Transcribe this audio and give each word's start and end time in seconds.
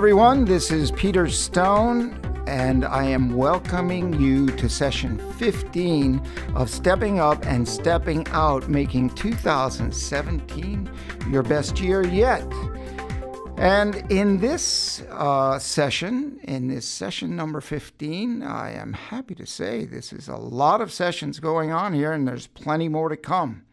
everyone. 0.00 0.46
This 0.46 0.70
is 0.70 0.90
Peter 0.92 1.28
Stone, 1.28 2.18
and 2.46 2.86
I 2.86 3.04
am 3.04 3.36
welcoming 3.36 4.18
you 4.18 4.46
to 4.46 4.66
session 4.66 5.18
15 5.34 6.22
of 6.54 6.70
Stepping 6.70 7.20
Up 7.20 7.44
and 7.44 7.68
Stepping 7.68 8.26
Out, 8.28 8.66
making 8.66 9.10
2017 9.10 10.90
your 11.28 11.42
best 11.42 11.80
year 11.80 12.02
yet. 12.02 12.50
And 13.58 13.96
in 14.10 14.38
this 14.38 15.02
uh, 15.10 15.58
session, 15.58 16.40
in 16.44 16.66
this 16.66 16.86
session 16.86 17.36
number 17.36 17.60
15, 17.60 18.42
I 18.42 18.72
am 18.72 18.94
happy 18.94 19.34
to 19.34 19.44
say 19.44 19.84
this 19.84 20.14
is 20.14 20.28
a 20.28 20.36
lot 20.36 20.80
of 20.80 20.90
sessions 20.90 21.40
going 21.40 21.72
on 21.72 21.92
here, 21.92 22.12
and 22.12 22.26
there's 22.26 22.46
plenty 22.46 22.88
more 22.88 23.10
to 23.10 23.18
come. 23.18 23.66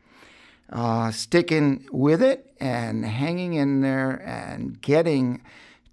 Uh, 0.70 1.10
sticking 1.10 1.88
with 1.90 2.22
it 2.22 2.54
and 2.60 3.06
hanging 3.06 3.54
in 3.54 3.80
there 3.80 4.22
and 4.26 4.82
getting 4.82 5.42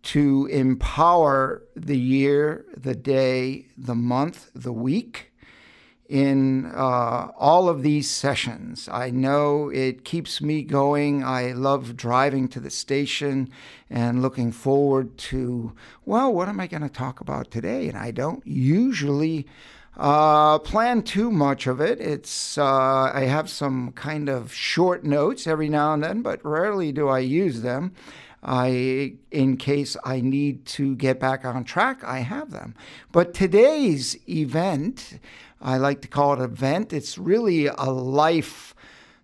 to 0.04 0.46
empower 0.46 1.62
the 1.74 1.98
year, 1.98 2.66
the 2.76 2.94
day, 2.94 3.66
the 3.76 3.94
month, 3.94 4.50
the 4.54 4.72
week 4.72 5.32
in 6.08 6.66
uh, 6.66 7.28
all 7.38 7.68
of 7.68 7.82
these 7.82 8.10
sessions. 8.10 8.88
I 8.92 9.08
know 9.10 9.70
it 9.70 10.04
keeps 10.04 10.42
me 10.42 10.62
going. 10.62 11.24
I 11.24 11.52
love 11.52 11.96
driving 11.96 12.48
to 12.48 12.60
the 12.60 12.70
station 12.70 13.48
and 13.88 14.20
looking 14.20 14.52
forward 14.52 15.16
to, 15.18 15.72
well, 16.04 16.32
what 16.32 16.48
am 16.48 16.60
I 16.60 16.66
going 16.66 16.82
to 16.82 16.90
talk 16.90 17.20
about 17.20 17.50
today? 17.50 17.88
And 17.88 17.96
I 17.96 18.10
don't 18.10 18.46
usually 18.46 19.46
uh, 19.96 20.58
plan 20.58 21.02
too 21.02 21.30
much 21.30 21.66
of 21.66 21.80
it. 21.80 22.00
It's 22.00 22.58
uh, 22.58 23.10
I 23.14 23.22
have 23.22 23.48
some 23.48 23.92
kind 23.92 24.28
of 24.28 24.52
short 24.52 25.04
notes 25.04 25.46
every 25.46 25.70
now 25.70 25.94
and 25.94 26.04
then, 26.04 26.20
but 26.20 26.44
rarely 26.44 26.92
do 26.92 27.08
I 27.08 27.20
use 27.20 27.62
them. 27.62 27.94
I, 28.44 29.14
in 29.30 29.56
case 29.56 29.96
I 30.04 30.20
need 30.20 30.66
to 30.66 30.94
get 30.96 31.18
back 31.18 31.44
on 31.44 31.64
track, 31.64 32.04
I 32.04 32.18
have 32.18 32.50
them. 32.50 32.74
But 33.10 33.32
today's 33.32 34.16
event, 34.28 35.18
I 35.62 35.78
like 35.78 36.02
to 36.02 36.08
call 36.08 36.34
it 36.34 36.40
an 36.40 36.44
event. 36.44 36.92
It's 36.92 37.16
really 37.16 37.66
a 37.66 37.90
life 37.90 38.74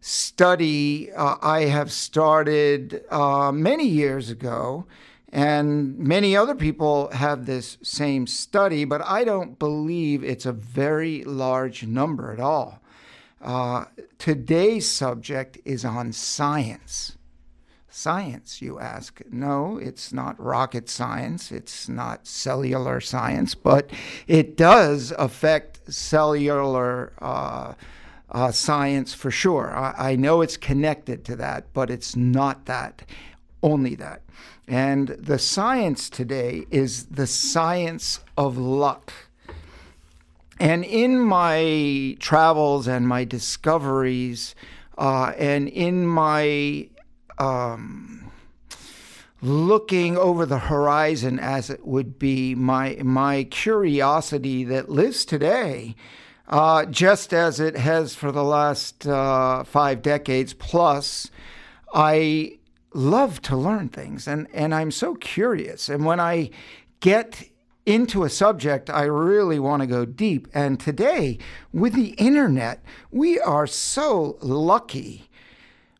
study 0.01 1.13
uh, 1.13 1.37
I 1.43 1.65
have 1.65 1.93
started 1.93 3.05
uh, 3.11 3.53
many 3.53 3.87
years 3.87 4.31
ago. 4.31 4.87
And 5.33 5.97
many 5.97 6.37
other 6.37 6.57
people 6.57 7.09
have 7.13 7.47
this 7.47 7.79
same 7.83 8.27
study, 8.27 8.85
but 8.85 9.01
I 9.03 9.23
don't 9.23 9.61
believe 9.61 10.25
it's 10.25 10.47
a 10.47 10.53
very 10.53 11.23
large 11.23 11.87
number 11.87 12.33
at 12.33 12.41
all. 12.41 12.81
Uh, 13.41 13.85
today's 14.19 14.89
subject 14.89 15.59
is 15.65 15.85
on 15.85 16.13
science 16.13 17.17
science, 17.91 18.63
you 18.63 18.79
ask. 18.79 19.21
No, 19.31 19.77
it's 19.77 20.13
not 20.13 20.41
rocket 20.43 20.89
science, 20.89 21.53
it's 21.53 21.89
not 21.89 22.27
cellular 22.27 23.01
science, 23.01 23.55
but 23.55 23.91
it 24.27 24.57
does 24.57 25.13
affect 25.19 25.93
cellular 25.93 27.13
uh, 27.21 27.75
uh, 28.31 28.53
science 28.53 29.13
for 29.13 29.31
sure. 29.31 29.77
I, 29.77 30.13
I 30.13 30.17
know 30.17 30.41
it's 30.41 30.57
connected 30.57 31.25
to 31.27 31.37
that, 31.37 31.73
but 31.73 31.91
it's 31.91 32.17
not 32.17 32.67
that, 32.67 33.03
only 33.63 33.95
that. 33.97 34.23
And 34.69 35.09
the 35.09 35.39
science 35.39 36.09
today 36.09 36.65
is 36.71 37.07
the 37.07 37.27
science 37.27 38.21
of 38.37 38.57
luck. 38.57 39.13
And 40.61 40.85
in 40.85 41.19
my 41.19 42.17
travels 42.21 42.87
and 42.87 43.09
my 43.09 43.25
discoveries, 43.25 44.55
uh, 44.97 45.33
and 45.39 45.69
in 45.69 46.07
my 46.07 46.89
um, 47.41 48.31
looking 49.41 50.19
over 50.19 50.45
the 50.45 50.59
horizon, 50.59 51.39
as 51.39 51.71
it 51.71 51.87
would 51.87 52.19
be, 52.19 52.55
my 52.55 52.99
my 53.03 53.45
curiosity 53.45 54.63
that 54.65 54.91
lives 54.91 55.25
today, 55.25 55.97
uh, 56.49 56.85
just 56.85 57.33
as 57.33 57.59
it 57.59 57.77
has 57.77 58.15
for 58.15 58.31
the 58.31 58.45
last 58.45 59.07
uh, 59.07 59.65
five 59.65 60.03
decades 60.03 60.53
plus. 60.53 61.31
I 61.93 62.59
love 62.93 63.41
to 63.43 63.57
learn 63.57 63.89
things, 63.89 64.29
and 64.29 64.47
and 64.53 64.75
I'm 64.75 64.91
so 64.91 65.15
curious. 65.15 65.89
And 65.89 66.05
when 66.05 66.21
I 66.21 66.51
get 67.01 67.45
into 67.87 68.25
a 68.25 68.29
subject, 68.29 68.91
I 68.91 69.05
really 69.05 69.59
want 69.59 69.81
to 69.81 69.87
go 69.87 70.05
deep. 70.05 70.47
And 70.53 70.79
today, 70.79 71.39
with 71.73 71.95
the 71.95 72.11
internet, 72.19 72.85
we 73.11 73.41
are 73.41 73.67
so 73.67 74.37
lucky 74.43 75.30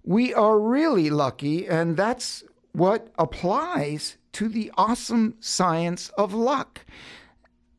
we 0.05 0.35
are 0.35 0.59
really 0.59 1.11
lucky, 1.11 1.69
and 1.69 1.97
that's 1.97 2.45
what 2.73 3.09
applies 3.19 4.17
to 4.33 4.49
the 4.49 4.71
awesome 4.77 5.35
science 5.41 6.11
of 6.11 6.33
luck. 6.33 6.85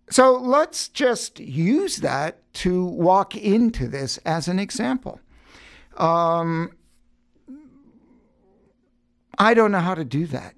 So 0.10 0.38
let's 0.38 0.90
just 0.90 1.40
use 1.40 1.98
that 1.98 2.54
to 2.56 2.86
walk 2.86 3.36
into 3.36 3.88
this 3.88 4.18
as 4.20 4.48
an 4.48 4.60
example. 4.60 5.20
Um, 5.96 6.74
I 9.38 9.54
don't 9.54 9.72
know 9.72 9.80
how 9.80 9.96
to 9.96 10.04
do 10.04 10.26
that 10.28 10.56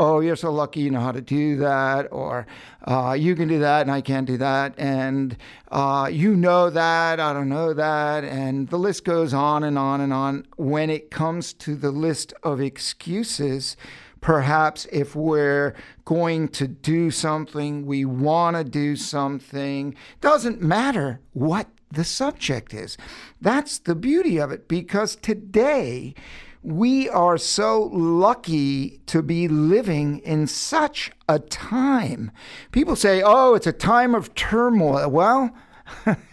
oh, 0.00 0.20
you're 0.20 0.34
so 0.34 0.50
lucky 0.50 0.80
you 0.80 0.90
know 0.90 1.00
how 1.00 1.12
to 1.12 1.20
do 1.20 1.58
that, 1.58 2.08
or 2.10 2.46
uh, 2.86 3.14
you 3.16 3.36
can 3.36 3.48
do 3.48 3.58
that 3.58 3.82
and 3.82 3.90
I 3.90 4.00
can't 4.00 4.26
do 4.26 4.38
that, 4.38 4.72
and 4.78 5.36
uh, 5.70 6.08
you 6.10 6.34
know 6.34 6.70
that, 6.70 7.20
I 7.20 7.34
don't 7.34 7.50
know 7.50 7.74
that, 7.74 8.24
and 8.24 8.66
the 8.68 8.78
list 8.78 9.04
goes 9.04 9.34
on 9.34 9.62
and 9.62 9.78
on 9.78 10.00
and 10.00 10.12
on. 10.12 10.46
When 10.56 10.88
it 10.88 11.10
comes 11.10 11.52
to 11.52 11.76
the 11.76 11.90
list 11.90 12.32
of 12.42 12.62
excuses, 12.62 13.76
perhaps 14.22 14.86
if 14.90 15.14
we're 15.14 15.74
going 16.06 16.48
to 16.48 16.66
do 16.66 17.10
something, 17.10 17.84
we 17.84 18.06
want 18.06 18.56
to 18.56 18.64
do 18.64 18.96
something, 18.96 19.94
doesn't 20.22 20.62
matter 20.62 21.20
what 21.34 21.68
the 21.92 22.04
subject 22.04 22.72
is. 22.72 22.96
That's 23.38 23.78
the 23.78 23.94
beauty 23.94 24.38
of 24.38 24.50
it 24.50 24.66
because 24.66 25.16
today, 25.16 26.14
we 26.62 27.08
are 27.08 27.38
so 27.38 27.84
lucky 27.92 29.00
to 29.06 29.22
be 29.22 29.48
living 29.48 30.18
in 30.18 30.46
such 30.46 31.10
a 31.28 31.38
time. 31.38 32.30
People 32.70 32.96
say, 32.96 33.22
oh, 33.24 33.54
it's 33.54 33.66
a 33.66 33.72
time 33.72 34.14
of 34.14 34.34
turmoil. 34.34 35.08
Well, 35.08 35.50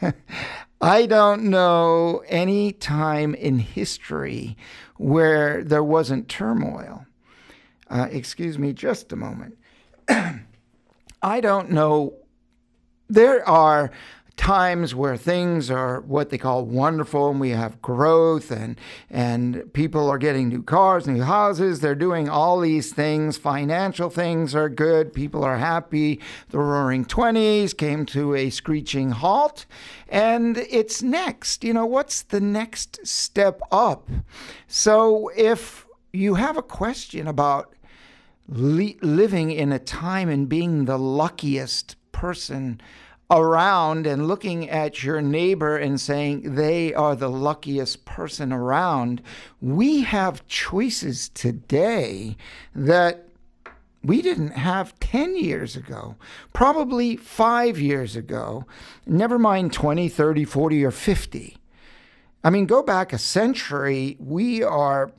I 0.82 1.06
don't 1.06 1.46
know 1.46 2.24
any 2.28 2.74
time 2.74 3.34
in 3.36 3.60
history 3.60 4.58
where 4.98 5.64
there 5.64 5.84
wasn't 5.84 6.28
turmoil. 6.28 7.06
Uh, 7.90 8.08
excuse 8.12 8.60
me 8.60 8.74
just 8.74 9.14
a 9.14 9.16
moment. 9.16 9.58
I 11.22 11.42
don't 11.42 11.72
know. 11.72 12.16
There 13.08 13.48
are 13.48 13.92
times 14.38 14.96
where 14.96 15.18
things 15.18 15.70
are 15.70 16.00
what 16.02 16.30
they 16.30 16.38
call 16.38 16.64
wonderful 16.64 17.32
and 17.32 17.40
we 17.40 17.50
have 17.50 17.82
growth 17.82 18.52
and 18.52 18.80
and 19.10 19.74
people 19.74 20.10
are 20.10 20.20
getting 20.20 20.48
new 20.48 20.62
cars 20.62 21.08
new 21.08 21.24
houses 21.24 21.82
they're 21.82 21.96
doing 21.96 22.30
all 22.30 22.60
these 22.60 22.94
things. 22.94 23.38
Financial 23.38 24.10
things 24.10 24.56
are 24.56 24.70
good. 24.70 25.14
People 25.14 25.44
are 25.44 25.58
happy. 25.58 26.20
The 26.50 26.60
roaring 26.60 27.06
20s 27.06 27.76
came 27.76 28.06
to 28.08 28.36
a 28.36 28.50
screeching 28.50 29.12
halt. 29.12 29.66
And 30.08 30.58
it's 30.58 31.02
next. 31.02 31.64
You 31.64 31.74
know 31.74 31.86
what's 31.86 32.22
the 32.22 32.42
next 32.42 33.06
step 33.06 33.62
up? 33.72 34.10
So 34.68 35.32
if 35.36 35.86
you 36.14 36.36
have 36.36 36.58
a 36.58 36.62
question 36.62 37.28
about 37.28 37.74
living 38.50 39.52
in 39.52 39.72
a 39.72 39.80
time 39.80 40.30
and 40.30 40.48
being 40.48 40.86
the 40.86 40.98
luckiest 40.98 41.96
person 42.12 42.80
around 43.30 44.08
and 44.08 44.28
looking 44.28 44.70
at 44.70 45.04
your 45.04 45.22
neighbor 45.22 45.76
and 45.76 46.00
saying 46.00 46.56
they 46.56 46.94
are 46.94 47.16
the 47.16 47.30
luckiest 47.30 48.06
person 48.06 48.54
around, 48.54 49.22
we 49.62 50.02
have 50.02 50.48
choices 50.48 51.30
today 51.30 52.38
that 52.74 53.28
we 54.04 54.22
didn't 54.22 54.52
have 54.52 54.98
10 55.00 55.36
years 55.36 55.76
ago, 55.76 56.16
probably 56.54 57.18
five 57.18 57.78
years 57.78 58.16
ago, 58.16 58.66
never 59.06 59.38
mind 59.38 59.74
20, 59.74 60.08
30, 60.08 60.46
40, 60.46 60.86
or 60.86 60.92
50. 60.92 61.58
I 62.44 62.50
mean, 62.50 62.66
go 62.66 62.82
back 62.82 63.12
a 63.12 63.18
century, 63.18 64.16
we 64.20 64.64
are, 64.64 65.12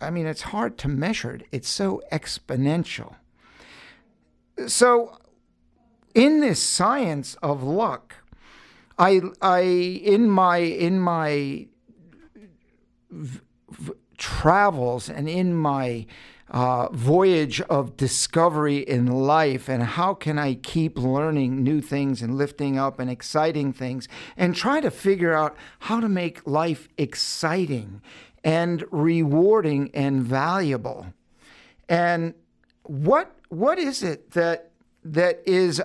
I 0.00 0.08
mean, 0.08 0.26
it's 0.26 0.42
hard 0.42 0.78
to 0.78 0.88
measure 0.88 1.32
it, 1.34 1.46
it's 1.52 1.68
so 1.68 2.00
exponential. 2.10 3.16
So 4.66 5.19
in 6.14 6.40
this 6.40 6.62
science 6.62 7.34
of 7.42 7.62
luck, 7.62 8.16
I, 8.98 9.20
I 9.40 9.60
in 9.60 10.28
my 10.28 10.58
in 10.58 11.00
my 11.00 11.66
v- 13.10 13.40
v- 13.70 13.92
travels 14.18 15.08
and 15.08 15.28
in 15.28 15.54
my 15.54 16.06
uh, 16.50 16.88
voyage 16.90 17.60
of 17.62 17.96
discovery 17.96 18.78
in 18.78 19.06
life 19.06 19.68
and 19.68 19.82
how 19.82 20.14
can 20.14 20.38
I 20.38 20.54
keep 20.54 20.98
learning 20.98 21.62
new 21.62 21.80
things 21.80 22.22
and 22.22 22.36
lifting 22.36 22.78
up 22.78 22.98
and 22.98 23.08
exciting 23.08 23.72
things 23.72 24.08
and 24.36 24.54
try 24.54 24.80
to 24.80 24.90
figure 24.90 25.32
out 25.32 25.56
how 25.78 26.00
to 26.00 26.08
make 26.08 26.46
life 26.46 26.88
exciting 26.98 28.02
and 28.42 28.84
rewarding 28.90 29.90
and 29.94 30.22
valuable. 30.22 31.06
And 31.88 32.34
what 32.82 33.36
what 33.48 33.78
is 33.78 34.02
it 34.02 34.32
that 34.32 34.70
that 35.04 35.42
is 35.46 35.80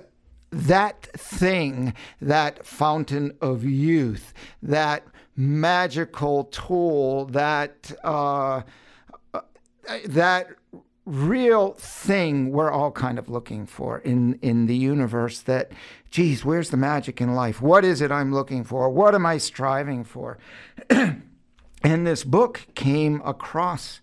that 0.56 1.04
thing, 1.14 1.94
that 2.22 2.66
fountain 2.66 3.36
of 3.42 3.66
youth, 3.66 4.34
that 4.64 5.04
magical 5.36 6.46
tool, 6.46 7.26
that 7.26 7.92
uh, 8.04 8.62
uh, 9.34 9.42
that 10.06 10.48
real 11.06 11.74
thing 11.74 12.52
we're 12.52 12.72
all 12.72 12.92
kind 12.92 13.20
of 13.20 13.30
looking 13.30 13.66
for 13.66 14.00
in 14.00 14.40
in 14.42 14.66
the 14.66 14.76
universe 14.76 15.42
that 15.42 15.72
geez 16.10 16.44
where's 16.44 16.72
the 16.72 16.78
magic 16.78 17.22
in 17.22 17.36
life? 17.36 17.62
What 17.62 17.86
is 17.86 18.02
it 18.02 18.12
i'm 18.12 18.34
looking 18.34 18.64
for? 18.64 18.90
What 18.90 19.14
am 19.14 19.26
i 19.26 19.38
striving 19.38 20.04
for? 20.04 20.40
And 21.86 22.08
this 22.08 22.24
book 22.24 22.66
came 22.74 23.22
across. 23.24 24.02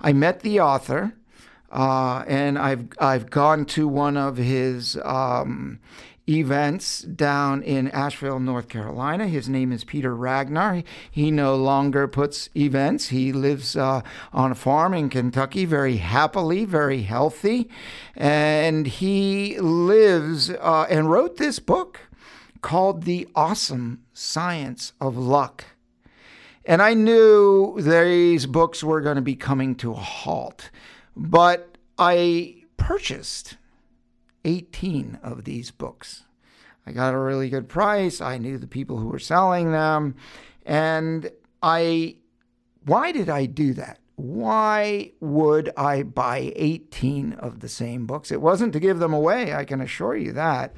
I 0.00 0.12
met 0.12 0.40
the 0.40 0.60
author 0.60 1.14
uh, 1.74 2.24
and 2.26 2.58
I've 2.58 2.88
I've 2.98 3.28
gone 3.30 3.66
to 3.66 3.86
one 3.86 4.16
of 4.16 4.36
his 4.36 4.96
um, 5.04 5.80
events 6.28 7.02
down 7.02 7.62
in 7.62 7.88
Asheville, 7.88 8.40
North 8.40 8.68
Carolina. 8.68 9.26
His 9.26 9.48
name 9.48 9.72
is 9.72 9.84
Peter 9.84 10.14
Ragnar. 10.14 10.82
He 11.10 11.30
no 11.30 11.56
longer 11.56 12.08
puts 12.08 12.48
events. 12.56 13.08
He 13.08 13.32
lives 13.32 13.76
uh, 13.76 14.00
on 14.32 14.52
a 14.52 14.54
farm 14.54 14.94
in 14.94 15.10
Kentucky, 15.10 15.64
very 15.64 15.96
happily, 15.96 16.64
very 16.64 17.02
healthy, 17.02 17.68
and 18.16 18.86
he 18.86 19.58
lives 19.58 20.50
uh, 20.50 20.86
and 20.88 21.10
wrote 21.10 21.36
this 21.36 21.58
book 21.58 22.00
called 22.62 23.02
The 23.02 23.28
Awesome 23.34 24.02
Science 24.14 24.92
of 25.00 25.18
Luck. 25.18 25.64
And 26.64 26.80
I 26.80 26.94
knew 26.94 27.78
these 27.78 28.46
books 28.46 28.82
were 28.82 29.02
going 29.02 29.16
to 29.16 29.22
be 29.22 29.36
coming 29.36 29.74
to 29.76 29.92
a 29.92 29.96
halt, 29.96 30.70
but 31.16 31.78
I 31.98 32.64
purchased 32.76 33.56
18 34.44 35.18
of 35.22 35.44
these 35.44 35.70
books. 35.70 36.24
I 36.86 36.92
got 36.92 37.14
a 37.14 37.18
really 37.18 37.48
good 37.48 37.68
price. 37.68 38.20
I 38.20 38.38
knew 38.38 38.58
the 38.58 38.66
people 38.66 38.98
who 38.98 39.08
were 39.08 39.18
selling 39.18 39.72
them. 39.72 40.16
And 40.66 41.30
I, 41.62 42.16
why 42.84 43.12
did 43.12 43.28
I 43.30 43.46
do 43.46 43.72
that? 43.74 43.98
Why 44.16 45.12
would 45.20 45.70
I 45.76 46.02
buy 46.02 46.52
18 46.54 47.32
of 47.34 47.60
the 47.60 47.68
same 47.68 48.06
books? 48.06 48.30
It 48.30 48.40
wasn't 48.40 48.72
to 48.74 48.80
give 48.80 48.98
them 48.98 49.12
away, 49.12 49.54
I 49.54 49.64
can 49.64 49.80
assure 49.80 50.16
you 50.16 50.32
that. 50.32 50.74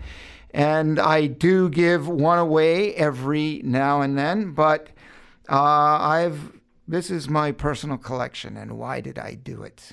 And 0.53 0.99
I 0.99 1.27
do 1.27 1.69
give 1.69 2.09
one 2.09 2.39
away 2.39 2.95
every 2.95 3.61
now 3.63 4.01
and 4.01 4.17
then, 4.17 4.53
but 4.53 4.89
uh, 5.51 5.99
I've 6.01 6.53
this 6.89 7.11
is 7.11 7.29
my 7.29 7.51
personal 7.51 7.99
collection, 7.99 8.57
and 8.57 8.79
why 8.79 9.01
did 9.01 9.19
I 9.19 9.35
do 9.35 9.63
it? 9.63 9.93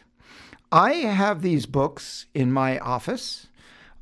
I 0.74 0.94
have 0.94 1.44
these 1.44 1.68
books 1.68 2.26
in 2.34 2.52
my 2.52 2.80
office. 2.80 3.46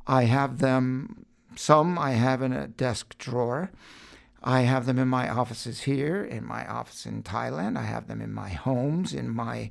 I 0.06 0.24
have 0.24 0.58
them, 0.58 1.26
some 1.54 1.98
I 1.98 2.12
have 2.12 2.40
in 2.40 2.54
a 2.54 2.66
desk 2.66 3.18
drawer. 3.18 3.70
I 4.42 4.62
have 4.62 4.86
them 4.86 4.98
in 4.98 5.06
my 5.06 5.28
offices 5.28 5.82
here, 5.82 6.24
in 6.24 6.46
my 6.46 6.66
office 6.66 7.04
in 7.04 7.24
Thailand. 7.24 7.76
I 7.76 7.82
have 7.82 8.08
them 8.08 8.22
in 8.22 8.32
my 8.32 8.48
homes, 8.48 9.12
in 9.12 9.28
my 9.28 9.68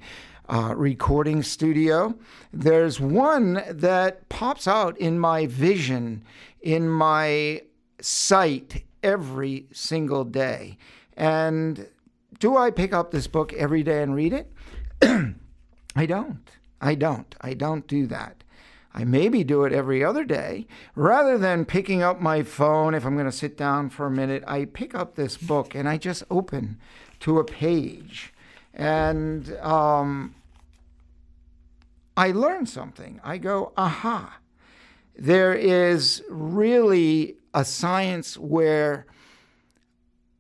uh, 0.47 0.75
recording 0.77 1.41
studio. 1.41 2.13
There's 2.53 2.99
one 2.99 3.63
that 3.67 4.29
pops 4.29 4.67
out 4.67 4.95
in 4.99 5.17
my 5.17 5.47
vision, 5.47 6.23
in 6.61 6.87
my 6.87 7.63
sight 7.99 8.83
every 9.01 9.65
single 9.73 10.23
day. 10.23 10.77
And 11.17 11.87
do 12.37 12.57
I 12.57 12.69
pick 12.69 12.93
up 12.93 13.09
this 13.09 13.25
book 13.25 13.53
every 13.53 13.81
day 13.81 14.03
and 14.03 14.13
read 14.13 14.33
it? 14.33 14.51
I 15.95 16.05
don't. 16.05 16.60
I 16.81 16.95
don't. 16.95 17.33
I 17.39 17.53
don't 17.53 17.87
do 17.87 18.07
that. 18.07 18.43
I 18.93 19.05
maybe 19.05 19.43
do 19.43 19.63
it 19.63 19.71
every 19.71 20.03
other 20.03 20.25
day. 20.25 20.67
Rather 20.95 21.37
than 21.37 21.63
picking 21.63 22.01
up 22.01 22.19
my 22.19 22.43
phone, 22.43 22.93
if 22.93 23.05
I'm 23.05 23.13
going 23.13 23.25
to 23.25 23.31
sit 23.31 23.55
down 23.55 23.89
for 23.89 24.05
a 24.05 24.11
minute, 24.11 24.43
I 24.47 24.65
pick 24.65 24.93
up 24.93 25.15
this 25.15 25.37
book 25.37 25.75
and 25.75 25.87
I 25.87 25.97
just 25.97 26.23
open 26.29 26.77
to 27.21 27.39
a 27.39 27.45
page. 27.45 28.33
And 28.73 29.55
um, 29.61 30.35
I 32.17 32.31
learn 32.31 32.65
something. 32.65 33.21
I 33.23 33.37
go, 33.37 33.71
aha. 33.77 34.39
There 35.17 35.53
is 35.53 36.23
really 36.29 37.37
a 37.53 37.63
science 37.63 38.37
where 38.37 39.05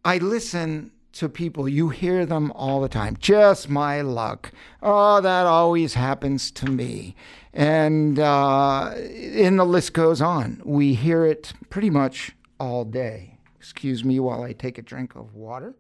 I 0.03 0.17
listen 0.17 0.91
to 1.13 1.29
people. 1.29 1.67
You 1.67 1.89
hear 1.89 2.25
them 2.25 2.51
all 2.53 2.81
the 2.81 2.89
time. 2.89 3.17
Just 3.19 3.69
my 3.69 4.01
luck. 4.01 4.51
Oh, 4.81 5.21
that 5.21 5.45
always 5.45 5.93
happens 5.93 6.51
to 6.51 6.67
me. 6.67 7.15
And, 7.53 8.19
uh, 8.19 8.91
and 8.95 9.59
the 9.59 9.65
list 9.65 9.93
goes 9.93 10.21
on. 10.21 10.61
We 10.63 10.93
hear 10.93 11.25
it 11.25 11.53
pretty 11.69 11.89
much 11.89 12.31
all 12.59 12.85
day. 12.85 13.37
Excuse 13.57 14.03
me 14.03 14.19
while 14.19 14.43
I 14.43 14.53
take 14.53 14.77
a 14.77 14.81
drink 14.81 15.15
of 15.15 15.35
water. 15.35 15.75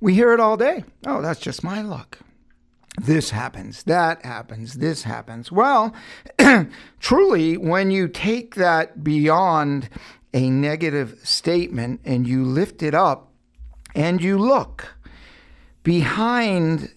We 0.00 0.14
hear 0.14 0.32
it 0.32 0.40
all 0.40 0.56
day. 0.56 0.84
Oh, 1.06 1.22
that's 1.22 1.40
just 1.40 1.64
my 1.64 1.80
luck. 1.80 2.18
This 3.00 3.30
happens, 3.30 3.82
that 3.84 4.24
happens, 4.24 4.74
this 4.74 5.02
happens. 5.02 5.50
Well, 5.50 5.92
truly, 7.00 7.56
when 7.56 7.90
you 7.90 8.06
take 8.06 8.54
that 8.54 9.02
beyond 9.02 9.88
a 10.34 10.50
negative 10.50 11.18
statement 11.22 12.00
and 12.04 12.26
you 12.26 12.44
lift 12.44 12.82
it 12.82 12.94
up 12.94 13.32
and 13.94 14.20
you 14.20 14.36
look. 14.36 14.96
Behind 15.84 16.92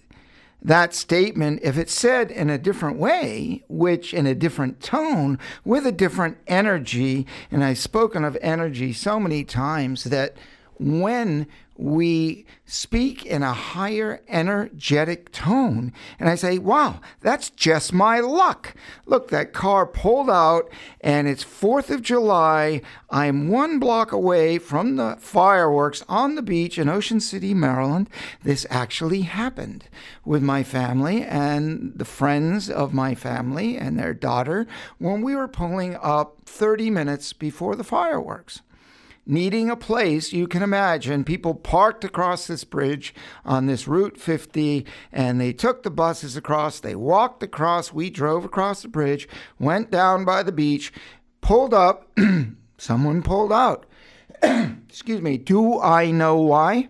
that 0.60 0.92
statement, 0.92 1.60
if 1.62 1.78
it's 1.78 1.94
said 1.94 2.32
in 2.32 2.50
a 2.50 2.58
different 2.58 2.98
way, 2.98 3.62
which 3.68 4.12
in 4.12 4.26
a 4.26 4.34
different 4.34 4.80
tone, 4.80 5.38
with 5.64 5.86
a 5.86 5.92
different 5.92 6.36
energy, 6.48 7.26
and 7.50 7.62
I've 7.62 7.78
spoken 7.78 8.24
of 8.24 8.36
energy 8.42 8.92
so 8.92 9.20
many 9.20 9.44
times 9.44 10.04
that 10.04 10.36
when 10.80 11.46
we 11.78 12.44
speak 12.66 13.24
in 13.24 13.44
a 13.44 13.52
higher 13.52 14.20
energetic 14.26 15.30
tone. 15.30 15.92
And 16.18 16.28
I 16.28 16.34
say, 16.34 16.58
wow, 16.58 17.00
that's 17.20 17.50
just 17.50 17.92
my 17.92 18.18
luck. 18.18 18.74
Look, 19.06 19.28
that 19.28 19.52
car 19.52 19.86
pulled 19.86 20.28
out 20.28 20.68
and 21.00 21.28
it's 21.28 21.44
4th 21.44 21.90
of 21.90 22.02
July. 22.02 22.82
I'm 23.10 23.48
one 23.48 23.78
block 23.78 24.10
away 24.10 24.58
from 24.58 24.96
the 24.96 25.16
fireworks 25.20 26.02
on 26.08 26.34
the 26.34 26.42
beach 26.42 26.78
in 26.78 26.88
Ocean 26.88 27.20
City, 27.20 27.54
Maryland. 27.54 28.10
This 28.42 28.66
actually 28.68 29.22
happened 29.22 29.84
with 30.24 30.42
my 30.42 30.64
family 30.64 31.22
and 31.22 31.92
the 31.94 32.04
friends 32.04 32.68
of 32.68 32.92
my 32.92 33.14
family 33.14 33.76
and 33.76 33.96
their 33.96 34.14
daughter 34.14 34.66
when 34.98 35.22
we 35.22 35.36
were 35.36 35.48
pulling 35.48 35.96
up 36.02 36.38
30 36.44 36.90
minutes 36.90 37.32
before 37.32 37.76
the 37.76 37.84
fireworks 37.84 38.62
needing 39.28 39.68
a 39.70 39.76
place, 39.76 40.32
you 40.32 40.48
can 40.48 40.62
imagine 40.62 41.22
people 41.22 41.54
parked 41.54 42.02
across 42.02 42.46
this 42.46 42.64
bridge 42.64 43.14
on 43.44 43.66
this 43.66 43.86
Route 43.86 44.18
50 44.18 44.86
and 45.12 45.40
they 45.40 45.52
took 45.52 45.82
the 45.82 45.90
buses 45.90 46.36
across, 46.36 46.80
they 46.80 46.96
walked 46.96 47.42
across, 47.42 47.92
we 47.92 48.08
drove 48.10 48.44
across 48.44 48.82
the 48.82 48.88
bridge, 48.88 49.28
went 49.60 49.90
down 49.90 50.24
by 50.24 50.42
the 50.42 50.50
beach, 50.50 50.92
pulled 51.42 51.74
up, 51.74 52.10
someone 52.78 53.22
pulled 53.22 53.52
out. 53.52 53.86
Excuse 54.42 55.20
me, 55.20 55.36
do 55.36 55.78
I 55.80 56.10
know 56.10 56.36
why? 56.36 56.88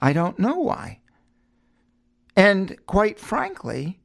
I 0.00 0.12
don't 0.12 0.38
know 0.38 0.58
why. 0.58 0.98
And 2.34 2.76
quite 2.86 3.20
frankly, 3.20 4.00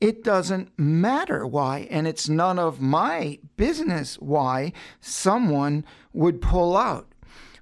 it 0.00 0.22
doesn't 0.22 0.70
matter 0.78 1.46
why, 1.46 1.88
and 1.90 2.06
it's 2.06 2.28
none 2.28 2.58
of 2.58 2.80
my 2.80 3.38
business 3.56 4.16
why 4.16 4.72
someone 5.00 5.84
would 6.12 6.40
pull 6.40 6.76
out. 6.76 7.08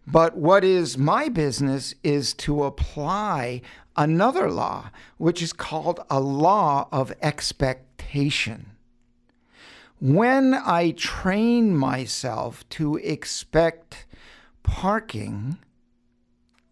But 0.06 0.36
what 0.36 0.62
is 0.62 0.98
my 0.98 1.28
business 1.28 1.94
is 2.04 2.34
to 2.34 2.64
apply 2.64 3.62
another 3.96 4.50
law, 4.50 4.90
which 5.16 5.42
is 5.42 5.52
called 5.52 6.00
a 6.10 6.20
law 6.20 6.88
of 6.92 7.12
expectation. 7.22 8.72
When 9.98 10.52
I 10.54 10.90
train 10.90 11.74
myself 11.74 12.68
to 12.70 12.96
expect 12.96 14.06
parking, 14.62 15.56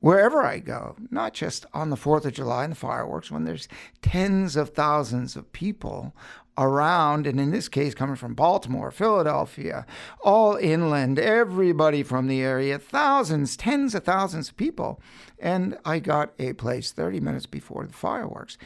wherever 0.04 0.42
I 0.42 0.58
go, 0.58 0.96
not 1.10 1.32
just 1.32 1.64
on 1.72 1.88
the 1.88 1.96
4th 1.96 2.26
of 2.26 2.34
July 2.34 2.64
and 2.64 2.72
the 2.72 2.76
fireworks, 2.76 3.30
when 3.30 3.44
there's 3.44 3.68
tens 4.02 4.54
of 4.54 4.68
thousands 4.68 5.34
of 5.34 5.50
people 5.54 6.14
around, 6.58 7.26
and 7.26 7.40
in 7.40 7.52
this 7.52 7.70
case, 7.70 7.94
coming 7.94 8.14
from 8.14 8.34
Baltimore, 8.34 8.90
Philadelphia, 8.90 9.86
all 10.22 10.56
inland, 10.56 11.18
everybody 11.18 12.02
from 12.02 12.26
the 12.26 12.42
area, 12.42 12.78
thousands, 12.78 13.56
tens 13.56 13.94
of 13.94 14.04
thousands 14.04 14.50
of 14.50 14.58
people. 14.58 15.00
And 15.38 15.78
I 15.86 16.00
got 16.00 16.34
a 16.38 16.52
place 16.52 16.92
30 16.92 17.20
minutes 17.20 17.46
before 17.46 17.86
the 17.86 17.94
fireworks. 17.94 18.58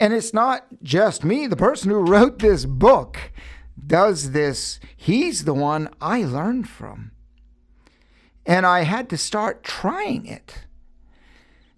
And 0.00 0.12
it's 0.12 0.34
not 0.34 0.66
just 0.82 1.22
me, 1.22 1.46
the 1.46 1.54
person 1.54 1.92
who 1.92 1.98
wrote 2.00 2.40
this 2.40 2.64
book 2.64 3.30
does 3.86 4.32
this. 4.32 4.80
He's 4.96 5.44
the 5.44 5.54
one 5.54 5.90
I 6.00 6.24
learned 6.24 6.68
from. 6.68 7.12
And 8.44 8.66
I 8.66 8.82
had 8.82 9.08
to 9.10 9.16
start 9.16 9.62
trying 9.62 10.26
it 10.26 10.66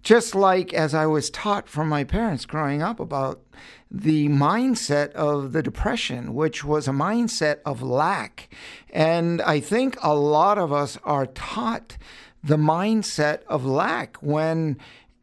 Just 0.05 0.35
like 0.35 0.71
as 0.71 0.93
I 0.93 1.07
was 1.07 1.31
taught 1.31 1.67
from 1.67 1.89
my 1.89 2.03
parents 2.03 2.45
growing 2.45 2.83
up 2.83 2.99
about 2.99 3.41
the 3.89 4.29
mindset 4.29 5.11
of 5.13 5.51
the 5.51 5.63
Depression, 5.63 6.35
which 6.35 6.63
was 6.63 6.87
a 6.87 6.91
mindset 6.91 7.57
of 7.65 7.81
lack. 7.81 8.47
And 8.91 9.41
I 9.41 9.59
think 9.59 9.97
a 10.03 10.13
lot 10.13 10.59
of 10.59 10.71
us 10.71 10.99
are 11.03 11.25
taught 11.25 11.97
the 12.43 12.55
mindset 12.55 13.41
of 13.47 13.65
lack 13.65 14.17
when 14.17 14.77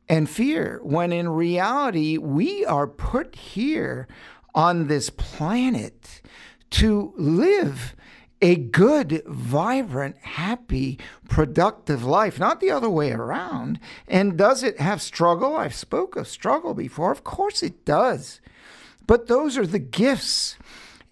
and 0.09 0.29
fear, 0.29 0.81
when 0.83 1.13
in 1.13 1.29
reality, 1.29 2.19
we 2.19 2.65
are 2.67 2.89
put 2.89 3.37
here 3.37 4.09
on 4.53 4.89
this 4.89 5.11
planet 5.11 6.21
to 6.71 7.15
live 7.17 7.95
a 8.43 8.57
good, 8.57 9.23
vibrant, 9.25 10.17
happy, 10.19 10.99
productive 11.29 12.05
life, 12.05 12.39
not 12.41 12.61
the 12.61 12.71
other 12.71 12.91
way 12.91 13.13
around. 13.13 13.79
And 14.09 14.37
does 14.37 14.65
it 14.65 14.81
have 14.81 15.01
struggle? 15.01 15.57
I've 15.57 15.75
spoke 15.75 16.17
of 16.17 16.27
struggle 16.27 16.75
before. 16.75 17.13
Of 17.13 17.23
course 17.23 17.63
it 17.63 17.85
does. 17.85 18.41
But 19.07 19.29
those 19.29 19.57
are 19.57 19.67
the 19.67 19.79
gifts. 19.79 20.59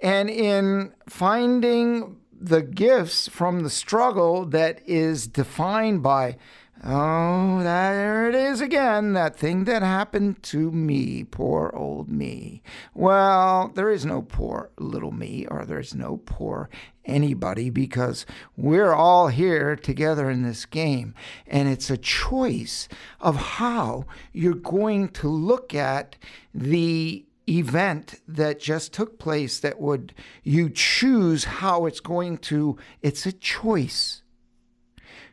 And 0.01 0.29
in 0.29 0.93
finding 1.09 2.17
the 2.33 2.63
gifts 2.63 3.29
from 3.29 3.61
the 3.61 3.71
struggle 3.71 4.45
that 4.47 4.81
is 4.87 5.27
defined 5.27 6.03
by 6.03 6.37
Oh, 6.83 7.63
there 7.63 8.27
it 8.31 8.35
is 8.35 8.63
again, 8.63 9.13
that 9.13 9.37
thing 9.37 9.65
that 9.65 9.83
happened 9.83 10.43
to 10.45 10.71
me, 10.71 11.25
poor 11.25 11.71
old 11.75 12.09
me. 12.09 12.63
Well, 12.95 13.71
there 13.75 13.91
is 13.91 14.07
no 14.07 14.23
poor 14.23 14.71
little 14.79 15.13
me, 15.13 15.47
or 15.51 15.67
there's 15.67 15.95
no 15.95 16.23
poor 16.25 16.71
anybody, 17.05 17.69
because 17.69 18.25
we're 18.57 18.95
all 18.95 19.29
here 19.29 19.77
together 19.77 20.31
in 20.31 20.43
this 20.43 20.65
game. 20.65 21.15
And 21.47 21.69
it's 21.69 21.91
a 21.91 21.99
choice 21.99 22.89
of 23.21 23.37
how 23.37 24.07
you're 24.33 24.55
going 24.55 25.09
to 25.09 25.29
look 25.29 25.75
at 25.75 26.17
the 26.55 27.27
event 27.47 28.21
that 28.27 28.59
just 28.59 28.95
took 28.95 29.19
place 29.19 29.61
that 29.61 29.81
would 29.81 30.15
you 30.45 30.71
choose 30.71 31.45
how 31.45 31.85
it's 31.85 31.99
going 31.99 32.39
to 32.39 32.79
it's 33.03 33.27
a 33.27 33.33
choice 33.33 34.23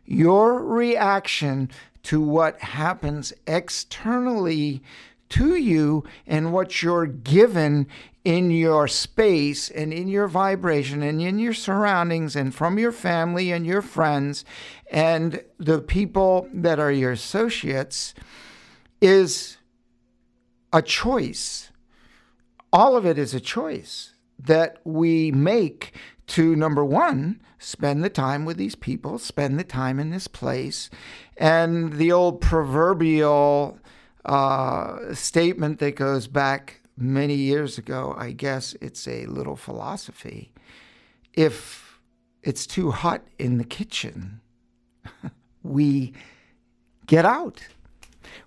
your 0.05 0.63
reaction 0.63 1.69
to 2.03 2.21
what 2.21 2.59
happens 2.61 3.33
externally 3.45 4.81
to 5.29 5.55
you 5.55 6.03
and 6.25 6.53
what 6.53 6.81
you're 6.81 7.05
given 7.05 7.87
in 8.23 8.51
your 8.51 8.87
space 8.87 9.69
and 9.69 9.93
in 9.93 10.07
your 10.07 10.27
vibration 10.27 11.01
and 11.01 11.21
in 11.21 11.39
your 11.39 11.53
surroundings 11.53 12.35
and 12.35 12.53
from 12.53 12.77
your 12.77 12.91
family 12.91 13.51
and 13.51 13.65
your 13.65 13.81
friends 13.81 14.45
and 14.91 15.43
the 15.57 15.79
people 15.79 16.47
that 16.53 16.79
are 16.79 16.91
your 16.91 17.11
associates 17.11 18.13
is 19.01 19.57
a 20.73 20.81
choice. 20.81 21.71
All 22.71 22.97
of 22.97 23.05
it 23.05 23.17
is 23.17 23.33
a 23.33 23.39
choice 23.39 24.13
that 24.39 24.77
we 24.83 25.31
make 25.31 25.93
to 26.27 26.55
number 26.55 26.83
one, 26.83 27.41
spend 27.57 28.03
the 28.03 28.09
time 28.09 28.45
with 28.45 28.57
these 28.57 28.75
people, 28.75 29.17
spend 29.17 29.57
the 29.57 29.63
time 29.63 29.99
in 29.99 30.09
this 30.09 30.27
place. 30.27 30.89
And 31.37 31.93
the 31.93 32.11
old 32.11 32.41
proverbial 32.41 33.79
uh, 34.25 35.13
statement 35.13 35.79
that 35.79 35.95
goes 35.95 36.27
back 36.27 36.81
many 36.97 37.35
years 37.35 37.77
ago, 37.77 38.13
I 38.17 38.31
guess 38.31 38.75
it's 38.81 39.07
a 39.07 39.25
little 39.27 39.55
philosophy. 39.55 40.51
If 41.33 41.99
it's 42.43 42.67
too 42.67 42.91
hot 42.91 43.23
in 43.39 43.57
the 43.57 43.63
kitchen, 43.63 44.41
we 45.63 46.13
get 47.05 47.25
out. 47.25 47.61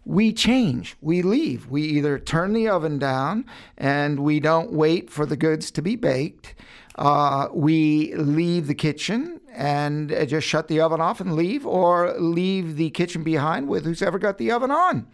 We 0.04 0.32
change, 0.32 0.96
we 1.00 1.22
leave. 1.22 1.68
We 1.68 1.82
either 1.82 2.18
turn 2.18 2.52
the 2.52 2.68
oven 2.68 2.98
down 2.98 3.46
and 3.78 4.20
we 4.20 4.40
don't 4.40 4.72
wait 4.72 5.10
for 5.10 5.24
the 5.24 5.36
goods 5.36 5.70
to 5.72 5.82
be 5.82 5.96
baked, 5.96 6.54
uh, 6.96 7.48
we 7.52 8.14
leave 8.14 8.66
the 8.66 8.74
kitchen 8.74 9.40
and 9.52 10.12
uh, 10.12 10.24
just 10.24 10.46
shut 10.46 10.68
the 10.68 10.80
oven 10.80 11.00
off 11.00 11.20
and 11.20 11.34
leave, 11.34 11.66
or 11.66 12.14
leave 12.18 12.76
the 12.76 12.90
kitchen 12.90 13.22
behind 13.22 13.68
with 13.68 13.84
who's 13.84 14.02
ever 14.02 14.18
got 14.18 14.38
the 14.38 14.50
oven 14.50 14.70
on 14.70 15.06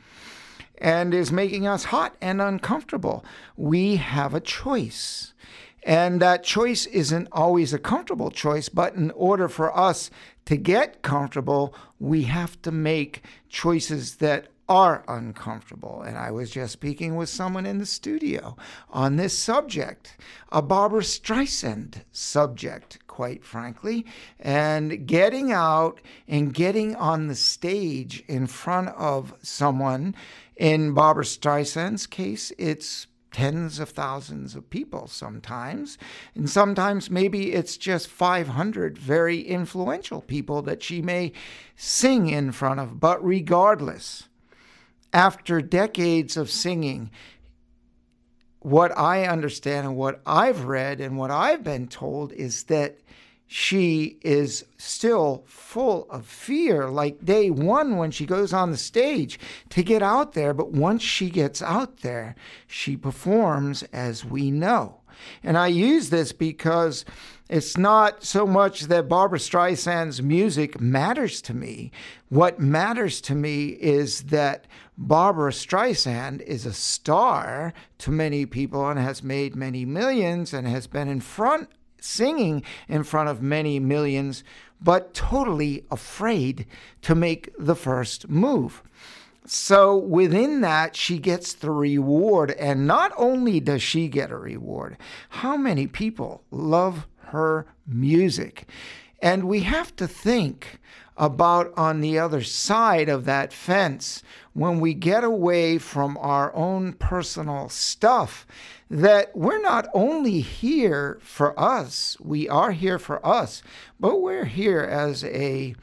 and 0.78 1.14
is 1.14 1.32
making 1.32 1.66
us 1.66 1.84
hot 1.84 2.16
and 2.20 2.40
uncomfortable. 2.40 3.24
We 3.56 3.96
have 3.96 4.34
a 4.34 4.40
choice. 4.40 5.32
And 5.82 6.20
that 6.20 6.42
choice 6.42 6.86
isn't 6.86 7.28
always 7.30 7.72
a 7.72 7.78
comfortable 7.78 8.30
choice, 8.30 8.68
but 8.68 8.94
in 8.94 9.12
order 9.12 9.48
for 9.48 9.76
us 9.76 10.10
to 10.46 10.56
get 10.56 11.02
comfortable, 11.02 11.74
we 12.00 12.24
have 12.24 12.60
to 12.62 12.72
make 12.72 13.22
choices 13.48 14.16
that 14.16 14.48
are 14.68 15.04
uncomfortable. 15.06 16.02
And 16.02 16.18
I 16.18 16.30
was 16.30 16.50
just 16.50 16.72
speaking 16.72 17.16
with 17.16 17.28
someone 17.28 17.66
in 17.66 17.78
the 17.78 17.86
studio 17.86 18.56
on 18.90 19.16
this 19.16 19.38
subject, 19.38 20.16
a 20.50 20.62
Barbra 20.62 21.02
Streisand 21.02 22.02
subject, 22.10 22.98
quite 23.06 23.44
frankly, 23.44 24.04
and 24.40 25.06
getting 25.06 25.52
out 25.52 26.00
and 26.26 26.52
getting 26.52 26.96
on 26.96 27.28
the 27.28 27.34
stage 27.34 28.24
in 28.26 28.46
front 28.46 28.88
of 28.90 29.34
someone. 29.42 30.14
In 30.56 30.94
Barbra 30.94 31.24
Streisand's 31.24 32.06
case, 32.06 32.50
it's 32.58 33.06
tens 33.36 33.78
of 33.78 33.90
thousands 33.90 34.54
of 34.54 34.70
people 34.70 35.06
sometimes. 35.06 35.98
And 36.34 36.48
sometimes 36.48 37.10
maybe 37.10 37.52
it's 37.52 37.76
just 37.76 38.08
500 38.08 38.96
very 38.96 39.40
influential 39.40 40.22
people 40.22 40.62
that 40.62 40.82
she 40.82 41.02
may 41.02 41.32
sing 41.76 42.30
in 42.30 42.50
front 42.52 42.80
of. 42.80 42.98
But 42.98 43.22
regardless, 43.22 44.28
after 45.16 45.62
decades 45.62 46.36
of 46.36 46.50
singing, 46.50 47.10
what 48.58 48.96
I 48.98 49.24
understand 49.24 49.86
and 49.86 49.96
what 49.96 50.20
I've 50.26 50.64
read 50.64 51.00
and 51.00 51.16
what 51.16 51.30
I've 51.30 51.64
been 51.64 51.88
told 51.88 52.34
is 52.34 52.64
that 52.64 52.98
she 53.46 54.18
is 54.20 54.66
still 54.76 55.42
full 55.46 56.06
of 56.10 56.26
fear, 56.26 56.90
like 56.90 57.24
day 57.24 57.48
one 57.48 57.96
when 57.96 58.10
she 58.10 58.26
goes 58.26 58.52
on 58.52 58.72
the 58.72 58.76
stage 58.76 59.40
to 59.70 59.82
get 59.82 60.02
out 60.02 60.34
there. 60.34 60.52
But 60.52 60.72
once 60.72 61.02
she 61.02 61.30
gets 61.30 61.62
out 61.62 61.98
there, 62.02 62.36
she 62.66 62.94
performs 62.94 63.84
as 63.84 64.22
we 64.22 64.50
know. 64.50 65.00
And 65.42 65.56
I 65.56 65.68
use 65.68 66.10
this 66.10 66.32
because 66.32 67.06
it's 67.48 67.78
not 67.78 68.22
so 68.22 68.46
much 68.46 68.82
that 68.82 69.08
Barbra 69.08 69.38
Streisand's 69.38 70.20
music 70.20 70.78
matters 70.78 71.40
to 71.42 71.54
me. 71.54 71.90
What 72.28 72.60
matters 72.60 73.22
to 73.22 73.34
me 73.34 73.68
is 73.68 74.24
that 74.24 74.66
Barbra 74.98 75.52
Streisand 75.52 76.40
is 76.42 76.64
a 76.64 76.72
star 76.72 77.74
to 77.98 78.10
many 78.10 78.46
people 78.46 78.88
and 78.88 78.98
has 78.98 79.22
made 79.22 79.54
many 79.54 79.84
millions 79.84 80.54
and 80.54 80.66
has 80.66 80.86
been 80.86 81.08
in 81.08 81.20
front, 81.20 81.68
singing 82.00 82.62
in 82.88 83.02
front 83.02 83.28
of 83.28 83.42
many 83.42 83.78
millions, 83.78 84.42
but 84.80 85.12
totally 85.12 85.84
afraid 85.90 86.66
to 87.02 87.14
make 87.14 87.52
the 87.58 87.76
first 87.76 88.28
move. 88.28 88.82
So 89.44 89.96
within 89.96 90.62
that, 90.62 90.96
she 90.96 91.18
gets 91.18 91.52
the 91.52 91.70
reward. 91.70 92.52
And 92.52 92.86
not 92.86 93.12
only 93.16 93.60
does 93.60 93.82
she 93.82 94.08
get 94.08 94.30
a 94.30 94.36
reward, 94.36 94.96
how 95.28 95.56
many 95.56 95.86
people 95.86 96.42
love 96.50 97.06
her 97.18 97.66
music? 97.86 98.66
And 99.20 99.44
we 99.44 99.60
have 99.60 99.94
to 99.96 100.08
think 100.08 100.80
about 101.16 101.72
on 101.76 102.00
the 102.00 102.18
other 102.18 102.42
side 102.42 103.08
of 103.08 103.24
that 103.24 103.52
fence 103.52 104.22
when 104.52 104.80
we 104.80 104.94
get 104.94 105.24
away 105.24 105.78
from 105.78 106.16
our 106.18 106.54
own 106.54 106.92
personal 106.94 107.68
stuff 107.68 108.46
that 108.90 109.34
we're 109.34 109.60
not 109.60 109.88
only 109.92 110.40
here 110.40 111.18
for 111.20 111.58
us, 111.58 112.16
we 112.20 112.48
are 112.48 112.72
here 112.72 112.98
for 112.98 113.24
us, 113.26 113.62
but 113.98 114.20
we're 114.20 114.44
here 114.44 114.80
as 114.80 115.24
a 115.24 115.74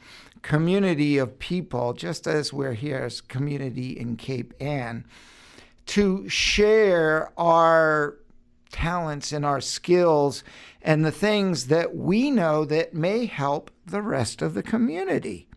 community 0.42 1.18
of 1.18 1.38
people, 1.38 1.92
just 1.92 2.26
as 2.26 2.52
we're 2.52 2.74
here 2.74 2.98
as 2.98 3.20
community 3.20 3.90
in 3.90 4.16
Cape 4.16 4.54
Ann, 4.60 5.04
to 5.86 6.28
share 6.28 7.30
our 7.36 8.16
talents 8.74 9.30
and 9.30 9.46
our 9.46 9.60
skills 9.60 10.42
and 10.82 11.04
the 11.04 11.12
things 11.12 11.68
that 11.68 11.94
we 11.94 12.28
know 12.28 12.64
that 12.64 12.92
may 12.92 13.24
help 13.24 13.70
the 13.86 14.02
rest 14.02 14.42
of 14.42 14.54
the 14.54 14.64
community. 14.64 15.48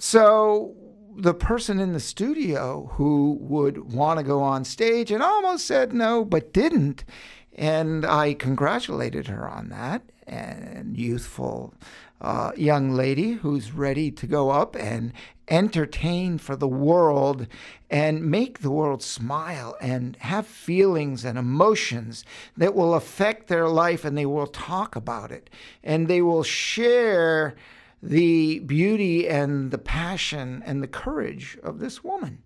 So, 0.00 0.74
the 1.14 1.34
person 1.34 1.78
in 1.78 1.92
the 1.92 2.00
studio 2.00 2.90
who 2.94 3.36
would 3.40 3.92
want 3.92 4.18
to 4.18 4.24
go 4.24 4.40
on 4.40 4.64
stage 4.64 5.10
and 5.10 5.22
almost 5.22 5.66
said 5.66 5.92
no, 5.92 6.24
but 6.24 6.52
didn't, 6.54 7.04
and 7.52 8.06
I 8.06 8.34
congratulated 8.34 9.26
her 9.26 9.46
on 9.46 9.68
that, 9.68 10.02
and 10.26 10.96
youthful 10.96 11.74
uh, 12.20 12.52
young 12.56 12.90
lady 12.90 13.32
who's 13.32 13.72
ready 13.72 14.10
to 14.10 14.26
go 14.26 14.50
up 14.50 14.74
and 14.76 15.12
entertain 15.48 16.38
for 16.38 16.56
the 16.56 16.68
world 16.68 17.46
and 17.90 18.30
make 18.30 18.58
the 18.58 18.70
world 18.70 19.02
smile 19.02 19.76
and 19.80 20.16
have 20.16 20.46
feelings 20.46 21.24
and 21.24 21.38
emotions 21.38 22.24
that 22.56 22.74
will 22.74 22.94
affect 22.94 23.48
their 23.48 23.68
life 23.68 24.04
and 24.04 24.16
they 24.16 24.26
will 24.26 24.46
talk 24.46 24.94
about 24.94 25.30
it 25.32 25.48
and 25.82 26.06
they 26.08 26.20
will 26.20 26.42
share 26.42 27.54
the 28.02 28.58
beauty 28.60 29.28
and 29.28 29.70
the 29.70 29.78
passion 29.78 30.62
and 30.66 30.82
the 30.82 30.88
courage 30.88 31.58
of 31.62 31.78
this 31.78 32.04
woman. 32.04 32.42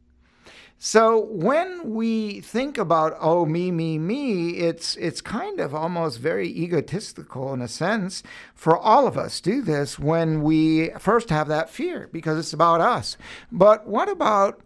So 0.84 1.26
when 1.26 1.94
we 1.94 2.40
think 2.40 2.76
about 2.76 3.16
oh 3.20 3.46
me 3.46 3.70
me 3.70 4.00
me 4.00 4.56
it's 4.56 4.96
it's 4.96 5.20
kind 5.20 5.60
of 5.60 5.76
almost 5.76 6.18
very 6.18 6.48
egotistical 6.48 7.54
in 7.54 7.62
a 7.62 7.68
sense 7.68 8.24
for 8.52 8.76
all 8.76 9.06
of 9.06 9.16
us 9.16 9.40
do 9.40 9.62
this 9.62 9.96
when 9.96 10.42
we 10.42 10.90
first 10.98 11.30
have 11.30 11.46
that 11.46 11.70
fear 11.70 12.08
because 12.10 12.36
it's 12.36 12.52
about 12.52 12.80
us. 12.80 13.16
But 13.52 13.86
what 13.86 14.08
about 14.08 14.60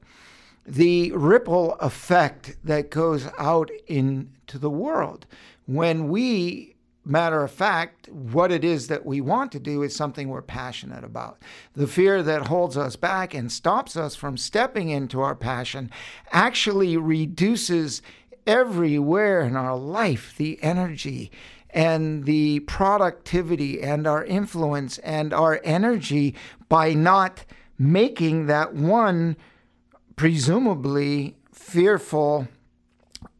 the 0.64 1.12
ripple 1.12 1.74
effect 1.80 2.56
that 2.64 2.88
goes 2.88 3.28
out 3.38 3.70
into 3.86 4.58
the 4.58 4.70
world 4.70 5.26
when 5.66 6.08
we 6.08 6.75
matter 7.06 7.42
of 7.44 7.50
fact, 7.50 8.08
what 8.08 8.50
it 8.50 8.64
is 8.64 8.88
that 8.88 9.06
we 9.06 9.20
want 9.20 9.52
to 9.52 9.60
do 9.60 9.82
is 9.82 9.94
something 9.94 10.28
we're 10.28 10.42
passionate 10.42 11.04
about. 11.04 11.40
The 11.74 11.86
fear 11.86 12.22
that 12.22 12.48
holds 12.48 12.76
us 12.76 12.96
back 12.96 13.32
and 13.32 13.50
stops 13.50 13.96
us 13.96 14.16
from 14.16 14.36
stepping 14.36 14.90
into 14.90 15.20
our 15.20 15.36
passion 15.36 15.90
actually 16.32 16.96
reduces 16.96 18.02
everywhere 18.46 19.40
in 19.40 19.56
our 19.56 19.76
life 19.76 20.34
the 20.36 20.62
energy 20.62 21.30
and 21.70 22.24
the 22.24 22.60
productivity 22.60 23.82
and 23.82 24.06
our 24.06 24.24
influence 24.24 24.98
and 24.98 25.32
our 25.32 25.60
energy 25.62 26.34
by 26.68 26.92
not 26.92 27.44
making 27.78 28.46
that 28.46 28.74
one 28.74 29.36
presumably 30.16 31.36
fearful, 31.52 32.48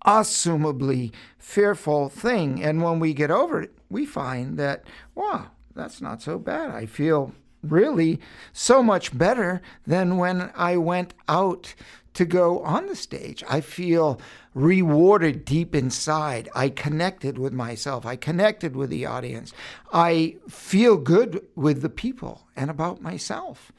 assumably 0.04 1.12
fearful 1.46 2.08
thing. 2.08 2.60
And 2.60 2.82
when 2.82 2.98
we 2.98 3.14
get 3.14 3.30
over 3.30 3.62
it, 3.62 3.72
we 3.88 4.04
find 4.04 4.58
that, 4.58 4.82
wow, 5.14 5.46
that's 5.76 6.00
not 6.00 6.20
so 6.20 6.40
bad. 6.40 6.70
I 6.70 6.86
feel 6.86 7.32
really 7.62 8.18
so 8.52 8.82
much 8.82 9.16
better 9.16 9.62
than 9.86 10.16
when 10.16 10.50
I 10.56 10.76
went 10.76 11.14
out 11.28 11.72
to 12.14 12.24
go 12.24 12.60
on 12.62 12.86
the 12.86 12.96
stage. 12.96 13.44
I 13.48 13.60
feel 13.60 14.20
rewarded 14.54 15.44
deep 15.44 15.72
inside. 15.72 16.48
I 16.52 16.68
connected 16.68 17.38
with 17.38 17.52
myself. 17.52 18.04
I 18.04 18.16
connected 18.16 18.74
with 18.74 18.90
the 18.90 19.06
audience. 19.06 19.52
I 19.92 20.38
feel 20.48 20.96
good 20.96 21.46
with 21.54 21.80
the 21.80 21.88
people 21.88 22.48
and 22.56 22.70
about 22.70 23.02
myself. 23.02 23.70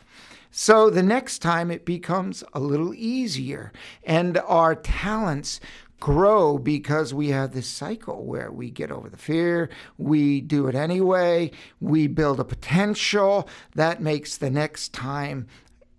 So 0.51 0.89
the 0.89 1.03
next 1.03 1.39
time 1.39 1.69
it 1.69 1.83
becomes 1.83 2.45
a 2.53 2.59
little 2.61 2.93
easier, 2.95 3.73
and 4.03 4.37
our 4.37 4.73
talents 4.73 5.59
grow 5.99 6.57
because 6.57 7.13
we 7.13 7.29
have 7.29 7.53
this 7.53 7.67
cycle 7.67 8.25
where 8.25 8.51
we 8.51 8.69
get 8.69 8.91
over 8.91 9.09
the 9.09 9.17
fear, 9.17 9.69
we 9.97 10.41
do 10.41 10.67
it 10.67 10.75
anyway, 10.75 11.51
we 11.79 12.07
build 12.07 12.39
a 12.39 12.45
potential 12.45 13.47
that 13.75 14.01
makes 14.01 14.37
the 14.37 14.49
next 14.49 14.93
time 14.93 15.47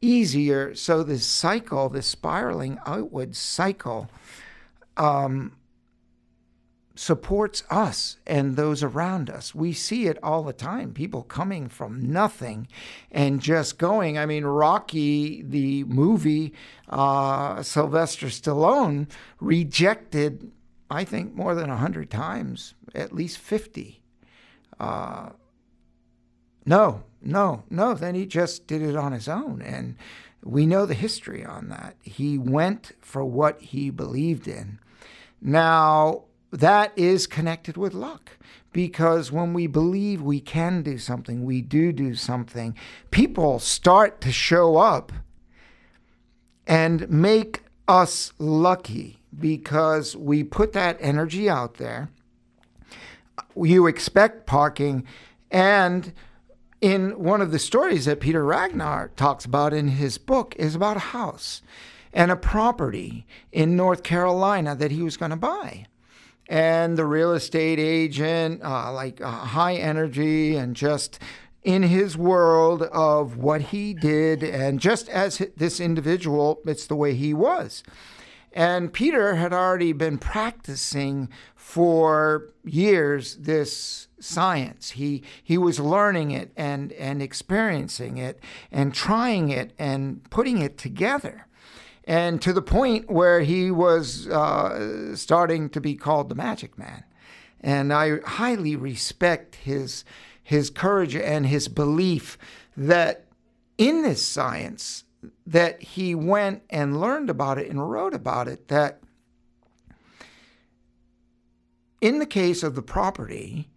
easier. 0.00 0.75
So 0.75 1.02
this 1.02 1.26
cycle, 1.26 1.88
this 1.88 2.07
spiraling 2.07 2.78
outward 2.87 3.35
cycle, 3.35 4.09
um, 4.97 5.52
supports 6.99 7.62
us 7.71 8.17
and 8.26 8.57
those 8.57 8.83
around 8.83 9.31
us. 9.31 9.55
We 9.55 9.73
see 9.73 10.09
it 10.09 10.19
all 10.21 10.43
the 10.43 10.52
time. 10.52 10.93
People 10.93 11.23
coming 11.23 11.69
from 11.69 12.12
nothing 12.12 12.67
and 13.12 13.40
just 13.40 13.78
going. 13.78 14.19
I 14.19 14.26
mean, 14.26 14.45
Rocky, 14.45 15.43
the 15.43 15.85
movie, 15.85 16.52
uh, 16.88 17.62
Sylvester 17.62 18.26
Stallone 18.26 19.09
rejected, 19.38 20.50
I 20.90 21.05
think, 21.05 21.37
more 21.37 21.55
than 21.55 21.69
100 21.69 22.11
times, 22.11 22.75
at 22.97 23.14
least 23.14 23.38
50. 23.38 24.02
Uh, 24.81 25.31
no, 26.66 27.05
no, 27.22 27.62
no. 27.70 27.94
Then 27.94 28.16
he 28.16 28.27
just 28.27 28.66
did 28.66 28.83
it 28.83 28.96
on 28.96 29.12
his 29.12 29.29
own. 29.29 29.62
And 29.62 29.94
we 30.42 30.66
know 30.66 30.85
the 30.85 30.94
history 30.94 31.44
on 31.44 31.68
that. 31.68 31.94
He 32.03 32.38
went 32.38 32.90
for 33.01 33.25
what 33.25 33.61
he 33.61 33.88
believed 33.90 34.49
in. 34.49 34.81
Now, 35.40 36.25
that 36.50 36.92
is 36.96 37.26
connected 37.26 37.76
with 37.76 37.94
luck. 37.94 38.38
Because 38.72 39.32
when 39.32 39.54
we 39.54 39.66
believe 39.66 40.20
we 40.20 40.40
can 40.40 40.82
do 40.82 40.98
something, 40.98 41.44
we 41.44 41.62
do 41.62 41.92
do 41.92 42.14
something, 42.14 42.76
people 43.11 43.58
start 43.58 44.20
to 44.20 44.32
show 44.32 44.76
up 44.76 45.12
and 46.66 47.08
make 47.11 47.64
us 47.87 48.32
lucky. 48.38 49.18
Because 49.38 50.16
we 50.16 50.42
put 50.42 50.72
that 50.72 50.96
energy 51.00 51.50
out 51.50 51.74
there. 51.74 52.11
You 53.54 53.87
expect 53.87 54.46
parking, 54.46 55.04
and 55.50 56.12
in 56.80 57.22
one 57.22 57.40
of 57.40 57.50
the 57.50 57.58
stories 57.58 58.06
that 58.06 58.20
Peter 58.20 58.44
Ragnar 58.44 59.11
talks 59.16 59.44
about 59.44 59.72
in 59.72 59.88
his 59.88 60.16
book 60.16 60.54
is 60.58 60.74
about 60.74 60.96
a 60.96 61.00
house 61.00 61.62
and 62.12 62.30
a 62.30 62.37
property 62.37 63.26
in 63.52 63.76
North 63.76 64.02
Carolina 64.02 64.74
that 64.74 64.90
he 64.90 65.02
was 65.02 65.16
going 65.16 65.30
to 65.30 65.37
buy 65.37 65.87
and 66.48 66.96
the 66.96 67.04
real 67.04 67.32
estate 67.32 67.78
agent, 67.78 68.62
uh, 68.64 68.92
like 68.92 69.20
uh, 69.20 69.30
high 69.30 69.74
energy 69.74 70.56
and 70.56 70.74
just 70.74 71.18
in 71.62 71.82
his 71.82 72.16
world 72.16 72.82
of 72.84 73.37
what 73.37 73.61
he 73.61 73.92
did. 73.92 74.42
And 74.42 74.80
just 74.80 75.08
as 75.11 75.42
this 75.56 75.80
individual, 75.80 76.61
it's 76.64 76.87
the 76.87 76.96
way 76.96 77.14
he 77.14 77.34
was. 77.34 77.82
And 78.52 78.92
Peter 78.92 79.34
had 79.34 79.52
already 79.52 79.92
been 79.92 80.16
practicing 80.16 81.28
for 81.54 82.48
years 82.64 83.37
this 83.37 84.08
science. 84.18 84.92
He 84.92 85.22
he 85.44 85.58
was 85.58 85.78
learning 85.78 86.30
it 86.30 86.50
and 86.56 86.92
and 86.92 87.22
experiencing 87.22 88.16
it 88.16 88.40
and 88.72 88.94
trying 88.94 89.50
it 89.50 89.74
and 89.78 90.28
putting 90.30 90.58
it 90.58 90.78
together 90.78 91.46
and 92.09 92.40
to 92.40 92.55
the 92.55 92.62
point 92.62 93.11
where 93.11 93.42
he 93.42 93.71
was 93.71 94.27
uh, 94.29 95.14
starting 95.14 95.68
to 95.68 95.81
be 95.81 95.94
called 95.94 96.31
the 96.31 96.35
Magic 96.35 96.79
Man. 96.79 97.05
And 97.61 97.92
I 97.92 98.21
highly 98.21 98.75
respect 98.75 99.57
his 99.57 100.05
his 100.42 100.71
courage 100.71 101.14
and 101.14 101.47
his 101.47 101.68
belief 101.68 102.38
that 102.75 103.27
in 103.77 104.03
this 104.03 104.27
science 104.27 105.05
that 105.47 105.83
he 105.83 106.14
went 106.14 106.62
and 106.71 106.99
learned 106.99 107.29
about 107.29 107.59
it 107.59 107.68
and 107.68 107.90
wrote 107.90 108.14
about 108.14 108.49
it 108.49 108.68
that 108.68 109.01
in 112.01 112.18
the 112.18 112.27
case 112.27 112.62
of 112.62 112.75
the 112.75 112.83
property 112.83 113.68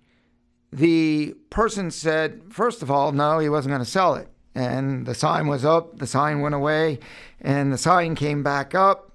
the 0.71 1.35
person 1.49 1.91
said 1.91 2.41
first 2.49 2.81
of 2.81 2.89
all 2.89 3.11
no 3.11 3.39
he 3.39 3.49
wasn't 3.49 3.69
going 3.69 3.83
to 3.83 3.85
sell 3.85 4.15
it 4.15 4.29
and 4.53 5.05
the 5.05 5.15
sign 5.15 5.47
was 5.47 5.63
up, 5.63 5.99
the 5.99 6.07
sign 6.07 6.41
went 6.41 6.55
away, 6.55 6.99
and 7.39 7.71
the 7.71 7.77
sign 7.77 8.15
came 8.15 8.43
back 8.43 8.75
up. 8.75 9.11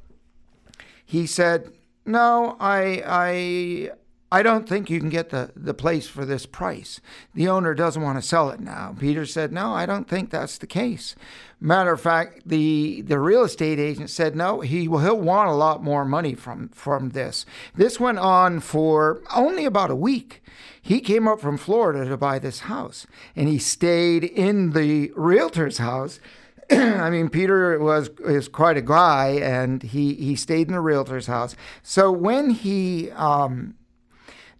He 1.04 1.26
said, 1.26 1.72
"No, 2.04 2.56
I 2.58 3.02
I 3.06 3.90
I 4.30 4.42
don't 4.42 4.68
think 4.68 4.90
you 4.90 4.98
can 4.98 5.08
get 5.08 5.30
the, 5.30 5.52
the 5.54 5.74
place 5.74 6.08
for 6.08 6.24
this 6.24 6.46
price. 6.46 7.00
The 7.34 7.48
owner 7.48 7.74
doesn't 7.74 8.02
want 8.02 8.18
to 8.18 8.26
sell 8.26 8.50
it 8.50 8.58
now. 8.58 8.94
Peter 8.98 9.24
said, 9.24 9.52
No, 9.52 9.72
I 9.72 9.86
don't 9.86 10.08
think 10.08 10.30
that's 10.30 10.58
the 10.58 10.66
case. 10.66 11.14
Matter 11.60 11.92
of 11.92 12.00
fact, 12.00 12.42
the, 12.44 13.02
the 13.02 13.20
real 13.20 13.44
estate 13.44 13.78
agent 13.78 14.10
said, 14.10 14.34
No, 14.34 14.60
he 14.60 14.88
will, 14.88 14.98
he'll 14.98 15.20
want 15.20 15.48
a 15.48 15.54
lot 15.54 15.82
more 15.82 16.04
money 16.04 16.34
from, 16.34 16.70
from 16.70 17.10
this. 17.10 17.46
This 17.76 18.00
went 18.00 18.18
on 18.18 18.58
for 18.58 19.22
only 19.32 19.64
about 19.64 19.92
a 19.92 19.96
week. 19.96 20.42
He 20.82 21.00
came 21.00 21.28
up 21.28 21.40
from 21.40 21.56
Florida 21.56 22.08
to 22.08 22.16
buy 22.16 22.40
this 22.40 22.60
house, 22.60 23.06
and 23.36 23.48
he 23.48 23.58
stayed 23.58 24.24
in 24.24 24.72
the 24.72 25.12
realtor's 25.14 25.78
house. 25.78 26.18
I 26.70 27.10
mean, 27.10 27.28
Peter 27.28 27.78
was 27.78 28.10
is 28.24 28.48
quite 28.48 28.76
a 28.76 28.82
guy, 28.82 29.38
and 29.40 29.84
he, 29.84 30.14
he 30.14 30.34
stayed 30.34 30.66
in 30.66 30.74
the 30.74 30.80
realtor's 30.80 31.28
house. 31.28 31.54
So 31.82 32.10
when 32.10 32.50
he 32.50 33.10
um, 33.12 33.74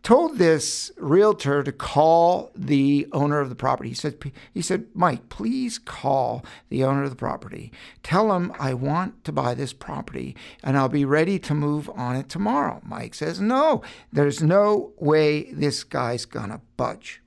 told 0.07 0.39
this 0.39 0.93
realtor 0.99 1.65
to 1.65 1.73
call 1.73 2.53
the 2.55 3.09
owner 3.11 3.41
of 3.41 3.49
the 3.49 3.57
property. 3.57 3.89
He 3.89 3.95
said, 3.97 4.17
he 4.55 4.63
said, 4.63 4.87
Mike, 4.95 5.29
please 5.31 5.81
call 5.81 6.45
the 6.69 6.85
owner 6.85 7.03
of 7.03 7.11
the 7.11 7.17
property. 7.17 7.73
Tell 8.05 8.33
him 8.37 8.53
I 8.57 8.73
want 8.73 9.25
to 9.25 9.33
buy 9.33 9.55
this 9.55 9.73
property 9.73 10.37
and 10.63 10.79
I'll 10.79 10.89
be 10.89 11.05
ready 11.05 11.41
to 11.41 11.55
move 11.55 11.91
on 11.91 12.15
it 12.15 12.29
tomorrow. 12.29 12.81
Mike 12.85 13.15
says, 13.15 13.41
no, 13.41 13.83
there's 14.13 14.41
no 14.41 14.93
way 14.97 15.51
this 15.51 15.83
guy's 15.83 16.25
gonna 16.25 16.61
budge. 16.77 17.21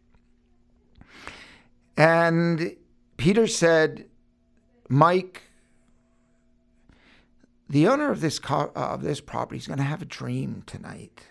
And 1.98 2.78
Peter 3.18 3.46
said, 3.46 4.06
Mike, 4.88 5.42
the 7.68 7.90
owner 7.90 8.10
of 8.10 8.22
this 8.22 8.40
car, 8.40 8.72
uh, 8.74 8.94
of 8.94 9.02
this 9.02 9.20
property 9.20 9.58
is 9.58 9.68
going 9.68 9.80
to 9.80 9.84
have 9.84 10.02
a 10.02 10.06
dream 10.06 10.64
tonight 10.66 11.28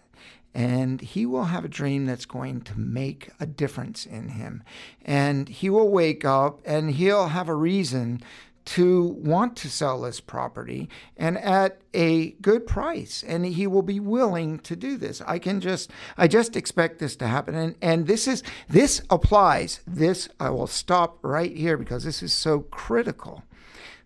and 0.54 1.00
he 1.00 1.26
will 1.26 1.44
have 1.44 1.64
a 1.64 1.68
dream 1.68 2.06
that's 2.06 2.26
going 2.26 2.60
to 2.62 2.78
make 2.78 3.30
a 3.38 3.46
difference 3.46 4.06
in 4.06 4.30
him. 4.30 4.62
And 5.02 5.48
he 5.48 5.70
will 5.70 5.90
wake 5.90 6.24
up 6.24 6.60
and 6.64 6.90
he'll 6.92 7.28
have 7.28 7.48
a 7.48 7.54
reason 7.54 8.22
to 8.64 9.02
want 9.18 9.56
to 9.56 9.70
sell 9.70 10.02
this 10.02 10.20
property 10.20 10.90
and 11.16 11.38
at 11.38 11.80
a 11.94 12.32
good 12.32 12.66
price. 12.66 13.24
And 13.26 13.46
he 13.46 13.66
will 13.66 13.82
be 13.82 13.98
willing 13.98 14.58
to 14.60 14.76
do 14.76 14.98
this. 14.98 15.22
I 15.26 15.38
can 15.38 15.60
just 15.60 15.90
i 16.18 16.28
just 16.28 16.54
expect 16.54 16.98
this 16.98 17.16
to 17.16 17.26
happen. 17.26 17.54
And 17.54 17.76
and 17.80 18.06
this 18.06 18.28
is 18.28 18.42
this 18.68 19.00
applies. 19.08 19.80
This 19.86 20.28
i 20.38 20.50
will 20.50 20.66
stop 20.66 21.18
right 21.22 21.56
here 21.56 21.78
because 21.78 22.04
this 22.04 22.22
is 22.22 22.32
so 22.32 22.60
critical. 22.60 23.42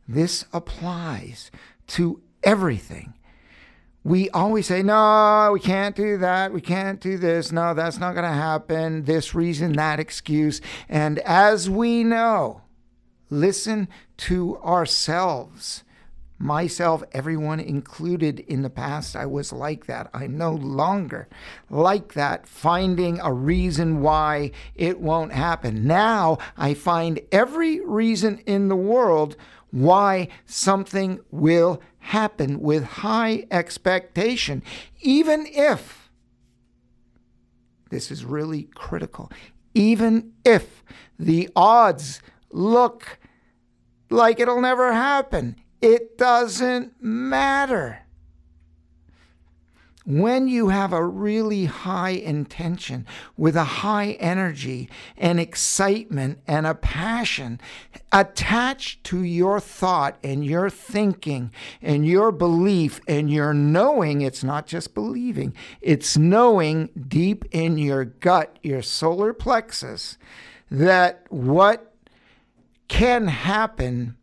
This 0.06 0.44
applies 0.52 1.50
to 1.88 2.20
everything 2.44 3.14
we 4.04 4.28
always 4.30 4.66
say, 4.66 4.82
no, 4.82 5.50
we 5.52 5.60
can't 5.60 5.94
do 5.94 6.18
that. 6.18 6.52
We 6.52 6.60
can't 6.60 7.00
do 7.00 7.16
this. 7.16 7.52
No, 7.52 7.72
that's 7.72 7.98
not 7.98 8.14
going 8.14 8.24
to 8.24 8.32
happen. 8.32 9.04
This 9.04 9.34
reason, 9.34 9.74
that 9.74 10.00
excuse. 10.00 10.60
And 10.88 11.20
as 11.20 11.70
we 11.70 12.02
know, 12.02 12.62
listen 13.30 13.88
to 14.18 14.58
ourselves. 14.58 15.84
Myself, 16.42 17.04
everyone 17.12 17.60
included 17.60 18.40
in 18.40 18.62
the 18.62 18.68
past, 18.68 19.14
I 19.14 19.26
was 19.26 19.52
like 19.52 19.86
that. 19.86 20.10
I'm 20.12 20.36
no 20.36 20.50
longer 20.50 21.28
like 21.70 22.14
that, 22.14 22.48
finding 22.48 23.20
a 23.20 23.32
reason 23.32 24.00
why 24.00 24.50
it 24.74 25.00
won't 25.00 25.32
happen. 25.32 25.86
Now 25.86 26.38
I 26.56 26.74
find 26.74 27.20
every 27.30 27.78
reason 27.78 28.38
in 28.44 28.66
the 28.66 28.74
world 28.74 29.36
why 29.70 30.26
something 30.44 31.20
will 31.30 31.80
happen 32.00 32.60
with 32.60 32.82
high 32.82 33.46
expectation, 33.52 34.64
even 35.00 35.46
if, 35.46 36.10
this 37.90 38.10
is 38.10 38.24
really 38.24 38.64
critical, 38.74 39.30
even 39.74 40.32
if 40.44 40.82
the 41.20 41.48
odds 41.54 42.20
look 42.50 43.20
like 44.10 44.40
it'll 44.40 44.60
never 44.60 44.92
happen, 44.92 45.54
it 45.82 46.16
doesn't 46.16 46.94
matter. 47.02 47.98
When 50.04 50.48
you 50.48 50.70
have 50.70 50.92
a 50.92 51.04
really 51.04 51.66
high 51.66 52.10
intention 52.10 53.06
with 53.36 53.54
a 53.54 53.62
high 53.64 54.12
energy 54.12 54.88
and 55.16 55.38
excitement 55.38 56.40
and 56.46 56.66
a 56.66 56.74
passion 56.74 57.60
attached 58.10 59.04
to 59.04 59.22
your 59.22 59.60
thought 59.60 60.18
and 60.24 60.44
your 60.44 60.70
thinking 60.70 61.52
and 61.80 62.04
your 62.04 62.32
belief 62.32 63.00
and 63.06 63.30
your 63.30 63.54
knowing, 63.54 64.22
it's 64.22 64.42
not 64.42 64.66
just 64.66 64.92
believing, 64.92 65.54
it's 65.80 66.16
knowing 66.16 66.88
deep 67.06 67.44
in 67.52 67.78
your 67.78 68.04
gut, 68.04 68.58
your 68.60 68.82
solar 68.82 69.32
plexus, 69.32 70.18
that 70.68 71.26
what 71.28 71.94
can 72.88 73.28
happen 73.28 74.16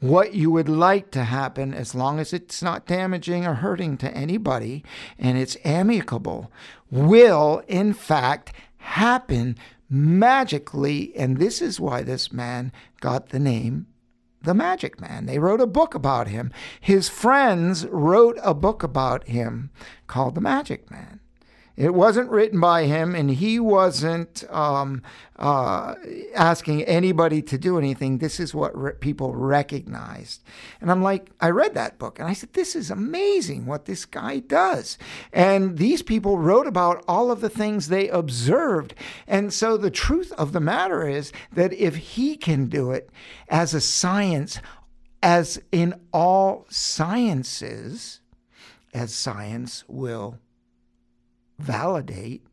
what 0.00 0.34
you 0.34 0.50
would 0.50 0.68
like 0.68 1.10
to 1.10 1.24
happen 1.24 1.72
as 1.72 1.94
long 1.94 2.18
as 2.18 2.32
it's 2.32 2.62
not 2.62 2.86
damaging 2.86 3.46
or 3.46 3.54
hurting 3.54 3.96
to 3.98 4.10
anybody 4.14 4.82
and 5.18 5.38
it's 5.38 5.56
amicable 5.64 6.50
will 6.90 7.62
in 7.68 7.92
fact 7.92 8.52
happen 8.78 9.56
magically. 9.88 11.14
And 11.16 11.38
this 11.38 11.60
is 11.60 11.80
why 11.80 12.02
this 12.02 12.32
man 12.32 12.72
got 13.00 13.28
the 13.28 13.38
name 13.38 13.86
the 14.42 14.54
magic 14.54 14.98
man. 14.98 15.26
They 15.26 15.38
wrote 15.38 15.60
a 15.60 15.66
book 15.66 15.94
about 15.94 16.28
him. 16.28 16.50
His 16.80 17.10
friends 17.10 17.86
wrote 17.88 18.38
a 18.42 18.54
book 18.54 18.82
about 18.82 19.28
him 19.28 19.68
called 20.06 20.34
the 20.34 20.40
magic 20.40 20.90
man 20.90 21.20
it 21.80 21.94
wasn't 21.94 22.28
written 22.28 22.60
by 22.60 22.84
him, 22.84 23.14
and 23.14 23.30
he 23.30 23.58
wasn't 23.58 24.44
um, 24.50 25.02
uh, 25.36 25.94
asking 26.34 26.82
anybody 26.82 27.40
to 27.40 27.56
do 27.56 27.78
anything. 27.78 28.18
This 28.18 28.38
is 28.38 28.54
what 28.54 28.76
re- 28.76 28.92
people 28.92 29.34
recognized. 29.34 30.42
And 30.82 30.90
I'm 30.90 31.02
like, 31.02 31.30
I 31.40 31.48
read 31.48 31.72
that 31.72 31.98
book, 31.98 32.18
and 32.18 32.28
I 32.28 32.34
said, 32.34 32.52
This 32.52 32.76
is 32.76 32.90
amazing 32.90 33.64
what 33.64 33.86
this 33.86 34.04
guy 34.04 34.40
does. 34.40 34.98
And 35.32 35.78
these 35.78 36.02
people 36.02 36.36
wrote 36.36 36.66
about 36.66 37.02
all 37.08 37.30
of 37.30 37.40
the 37.40 37.48
things 37.48 37.88
they 37.88 38.10
observed. 38.10 38.94
And 39.26 39.50
so 39.50 39.78
the 39.78 39.90
truth 39.90 40.32
of 40.32 40.52
the 40.52 40.60
matter 40.60 41.08
is 41.08 41.32
that 41.50 41.72
if 41.72 41.96
he 41.96 42.36
can 42.36 42.66
do 42.66 42.90
it 42.90 43.08
as 43.48 43.72
a 43.72 43.80
science, 43.80 44.60
as 45.22 45.58
in 45.72 45.94
all 46.12 46.66
sciences, 46.68 48.20
as 48.92 49.14
science 49.14 49.82
will 49.88 50.38
validate. 51.60 52.44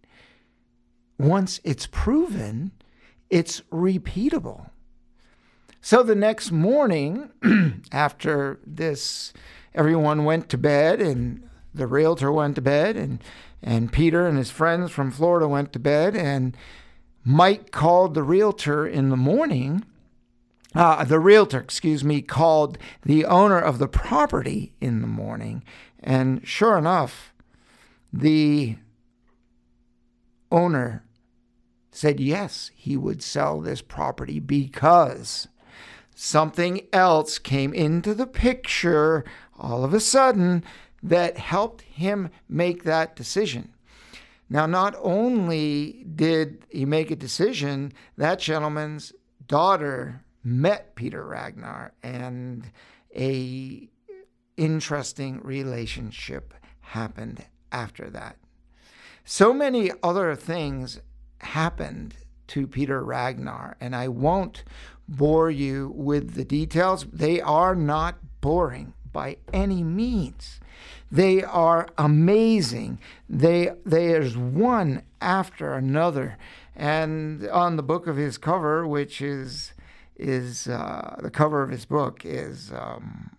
Once 1.18 1.60
it's 1.64 1.88
proven, 1.88 2.72
it's 3.30 3.62
repeatable. 3.72 4.70
So 5.82 6.04
the 6.04 6.16
next 6.16 6.52
morning, 6.52 7.32
after 7.92 8.60
this, 8.66 9.34
everyone 9.74 10.26
went 10.26 10.50
to 10.50 10.58
bed, 10.58 11.02
and 11.02 11.48
the 11.74 11.88
realtor 11.88 12.32
went 12.32 12.56
to 12.56 12.62
bed, 12.62 12.96
and, 12.96 13.24
and 13.62 13.92
Peter 13.92 14.28
and 14.28 14.38
his 14.38 14.52
friends 14.52 14.92
from 14.92 15.12
Florida 15.12 15.48
went 15.48 15.72
to 15.74 15.80
bed, 15.80 16.16
and 16.16 16.58
Mike 17.24 17.72
called 17.72 18.14
the 18.14 18.24
realtor 18.24 18.88
in 18.88 19.10
the 19.10 19.18
morning. 19.18 19.84
Uh, 20.76 21.04
the 21.04 21.20
realtor, 21.20 21.60
excuse 21.60 22.04
me, 22.04 22.22
called 22.22 22.78
the 23.04 23.26
owner 23.26 23.60
of 23.60 23.80
the 23.80 23.88
property 23.88 24.74
in 24.80 25.02
the 25.02 25.08
morning. 25.08 25.64
And 26.00 26.46
sure 26.48 26.78
enough, 26.78 27.34
the 28.14 28.78
owner 30.52 31.04
said 31.92 32.20
yes, 32.20 32.72
he 32.76 32.96
would 32.96 33.24
sell 33.24 33.60
this 33.60 33.82
property 33.82 34.40
because 34.40 35.48
something 36.16 36.82
else 36.94 37.38
came 37.40 37.74
into 37.74 38.14
the 38.14 38.28
picture 38.28 39.24
all 39.58 39.84
of 39.84 39.94
a 39.94 40.00
sudden 40.00 40.64
that 41.02 41.38
helped 41.38 41.82
him 41.82 42.30
make 42.48 42.84
that 42.84 43.16
decision. 43.16 43.74
Now, 44.50 44.66
not 44.66 44.96
only 45.02 46.06
did 46.16 46.66
he 46.70 46.86
make 46.86 47.12
a 47.12 47.16
decision, 47.16 47.92
that 48.18 48.40
gentleman's 48.40 49.14
daughter 49.48 50.24
met 50.44 50.96
Peter 50.96 51.26
Ragnar 51.26 51.94
and 52.02 52.70
a 53.16 53.90
interesting 54.56 55.42
relationship 55.44 56.54
happened 56.80 57.46
after 57.72 58.10
that. 58.10 58.38
So 59.30 59.52
many 59.52 59.92
other 60.02 60.36
things 60.36 61.02
happened 61.40 62.16
to 62.48 62.66
Peter 62.66 63.04
Ragnar, 63.04 63.76
and 63.82 63.94
I 63.94 64.08
won't 64.08 64.64
bore 65.06 65.52
you 65.52 65.92
with 65.94 66.36
the 66.36 66.46
details. 66.46 67.06
They 67.12 67.42
are 67.42 67.76
not 67.76 68.20
boring 68.40 68.94
by 69.12 69.36
any 69.52 69.84
means. 69.84 70.62
They 71.12 71.44
are 71.44 71.90
amazing. 71.98 73.00
They 73.28 73.72
there's 73.86 74.38
one 74.38 75.02
after 75.20 75.74
another, 75.74 76.38
and 76.74 77.50
on 77.50 77.76
the 77.76 77.84
book 77.84 78.08
of 78.08 78.16
his 78.16 78.38
cover, 78.38 78.88
which 78.88 79.22
is 79.22 79.74
is 80.16 80.70
uh, 80.70 81.18
the 81.22 81.32
cover 81.32 81.64
of 81.64 81.72
his 81.72 81.84
book 81.84 82.22
is 82.24 82.72
um, 82.72 83.36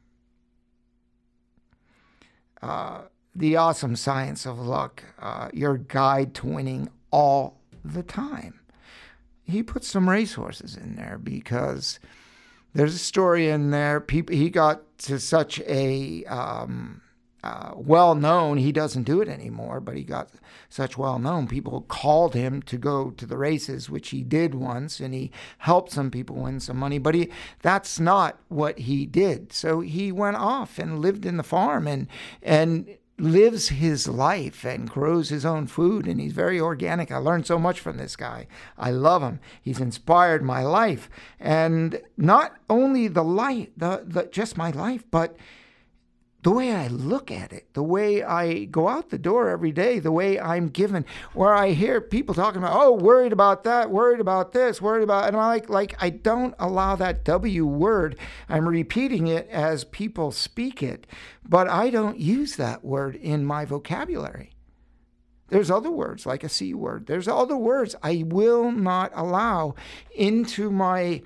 uh, 2.60 3.04
the 3.34 3.56
Awesome 3.56 3.96
Science 3.96 4.46
of 4.46 4.58
Luck, 4.58 5.02
uh, 5.20 5.48
your 5.52 5.78
guide 5.78 6.34
to 6.34 6.46
winning 6.46 6.88
all 7.10 7.60
the 7.84 8.02
time. 8.02 8.60
He 9.44 9.62
put 9.62 9.84
some 9.84 10.10
racehorses 10.10 10.76
in 10.76 10.96
there 10.96 11.18
because 11.22 11.98
there's 12.74 12.94
a 12.94 12.98
story 12.98 13.48
in 13.48 13.70
there. 13.70 14.00
People, 14.00 14.36
he 14.36 14.50
got 14.50 14.98
to 14.98 15.18
such 15.18 15.60
a 15.60 16.24
um, 16.26 17.00
uh, 17.42 17.72
well 17.76 18.14
known. 18.14 18.58
He 18.58 18.72
doesn't 18.72 19.04
do 19.04 19.20
it 19.20 19.28
anymore, 19.28 19.80
but 19.80 19.96
he 19.96 20.02
got 20.02 20.30
such 20.68 20.98
well 20.98 21.18
known. 21.18 21.46
People 21.46 21.82
called 21.82 22.34
him 22.34 22.60
to 22.62 22.76
go 22.76 23.10
to 23.10 23.26
the 23.26 23.38
races, 23.38 23.88
which 23.88 24.10
he 24.10 24.22
did 24.22 24.54
once, 24.54 25.00
and 25.00 25.14
he 25.14 25.30
helped 25.58 25.92
some 25.92 26.10
people 26.10 26.36
win 26.36 26.60
some 26.60 26.76
money. 26.76 26.98
But 26.98 27.14
he 27.14 27.30
that's 27.62 28.00
not 28.00 28.38
what 28.48 28.80
he 28.80 29.06
did. 29.06 29.52
So 29.52 29.80
he 29.80 30.12
went 30.12 30.36
off 30.36 30.78
and 30.78 30.98
lived 30.98 31.24
in 31.24 31.36
the 31.36 31.42
farm 31.42 31.86
and 31.86 32.08
and 32.42 32.96
lives 33.18 33.68
his 33.68 34.06
life 34.06 34.64
and 34.64 34.88
grows 34.88 35.28
his 35.28 35.44
own 35.44 35.66
food 35.66 36.06
and 36.06 36.20
he's 36.20 36.32
very 36.32 36.60
organic. 36.60 37.10
I 37.10 37.18
learned 37.18 37.46
so 37.46 37.58
much 37.58 37.80
from 37.80 37.96
this 37.96 38.16
guy. 38.16 38.46
I 38.76 38.90
love 38.90 39.22
him. 39.22 39.40
He's 39.60 39.80
inspired 39.80 40.42
my 40.42 40.62
life 40.62 41.10
and 41.40 42.00
not 42.16 42.56
only 42.70 43.08
the 43.08 43.24
life 43.24 43.68
the, 43.76 44.04
the 44.06 44.24
just 44.24 44.56
my 44.56 44.70
life 44.70 45.04
but 45.10 45.36
the 46.42 46.52
way 46.52 46.72
I 46.72 46.86
look 46.86 47.32
at 47.32 47.52
it, 47.52 47.74
the 47.74 47.82
way 47.82 48.22
I 48.22 48.64
go 48.64 48.88
out 48.88 49.10
the 49.10 49.18
door 49.18 49.48
every 49.48 49.72
day, 49.72 49.98
the 49.98 50.12
way 50.12 50.38
I'm 50.38 50.68
given, 50.68 51.04
where 51.34 51.52
I 51.52 51.70
hear 51.70 52.00
people 52.00 52.34
talking 52.34 52.62
about, 52.62 52.76
oh, 52.80 52.92
worried 52.92 53.32
about 53.32 53.64
that, 53.64 53.90
worried 53.90 54.20
about 54.20 54.52
this, 54.52 54.80
worried 54.80 55.02
about, 55.02 55.26
and 55.26 55.36
I'm 55.36 55.48
like, 55.48 55.68
like 55.68 55.96
I 56.00 56.10
don't 56.10 56.54
allow 56.60 56.94
that 56.96 57.24
W 57.24 57.66
word. 57.66 58.16
I'm 58.48 58.68
repeating 58.68 59.26
it 59.26 59.48
as 59.48 59.84
people 59.84 60.30
speak 60.30 60.80
it, 60.80 61.08
but 61.46 61.68
I 61.68 61.90
don't 61.90 62.20
use 62.20 62.54
that 62.56 62.84
word 62.84 63.16
in 63.16 63.44
my 63.44 63.64
vocabulary. 63.64 64.52
There's 65.48 65.70
other 65.70 65.90
words 65.90 66.24
like 66.24 66.44
a 66.44 66.48
C 66.48 66.72
word. 66.72 67.06
There's 67.06 67.26
other 67.26 67.56
words 67.56 67.96
I 68.02 68.22
will 68.26 68.70
not 68.70 69.10
allow 69.14 69.74
into 70.14 70.70
my 70.70 71.22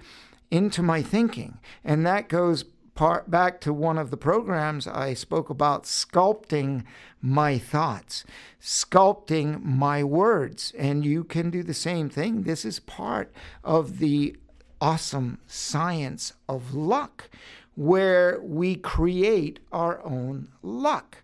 into 0.50 0.82
my 0.82 1.02
thinking. 1.02 1.58
And 1.82 2.06
that 2.06 2.28
goes 2.28 2.64
part 2.94 3.30
back 3.30 3.60
to 3.62 3.72
one 3.72 3.98
of 3.98 4.10
the 4.10 4.16
programs 4.16 4.86
I 4.86 5.14
spoke 5.14 5.50
about 5.50 5.84
sculpting 5.84 6.84
my 7.20 7.58
thoughts, 7.58 8.24
sculpting 8.60 9.62
my 9.62 10.04
words. 10.04 10.72
And 10.78 11.04
you 11.04 11.24
can 11.24 11.50
do 11.50 11.62
the 11.62 11.74
same 11.74 12.08
thing. 12.08 12.42
This 12.42 12.64
is 12.64 12.80
part 12.80 13.32
of 13.64 13.98
the 13.98 14.36
awesome 14.80 15.38
science 15.46 16.32
of 16.48 16.74
luck, 16.74 17.30
where 17.74 18.40
we 18.42 18.74
create 18.74 19.60
our 19.72 20.04
own 20.04 20.48
luck 20.62 21.18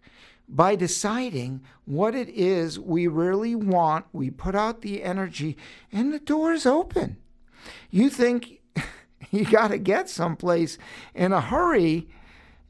by 0.48 0.74
deciding 0.74 1.60
what 1.84 2.14
it 2.14 2.28
is 2.30 2.78
we 2.78 3.06
really 3.06 3.54
want. 3.54 4.06
We 4.12 4.30
put 4.30 4.54
out 4.54 4.80
the 4.80 5.02
energy, 5.02 5.56
and 5.92 6.12
the 6.12 6.18
door 6.18 6.52
is 6.52 6.64
open. 6.64 7.18
You 7.90 8.08
think 8.08 8.57
you 9.30 9.44
got 9.44 9.68
to 9.68 9.78
get 9.78 10.08
someplace 10.08 10.78
in 11.14 11.32
a 11.32 11.40
hurry, 11.40 12.08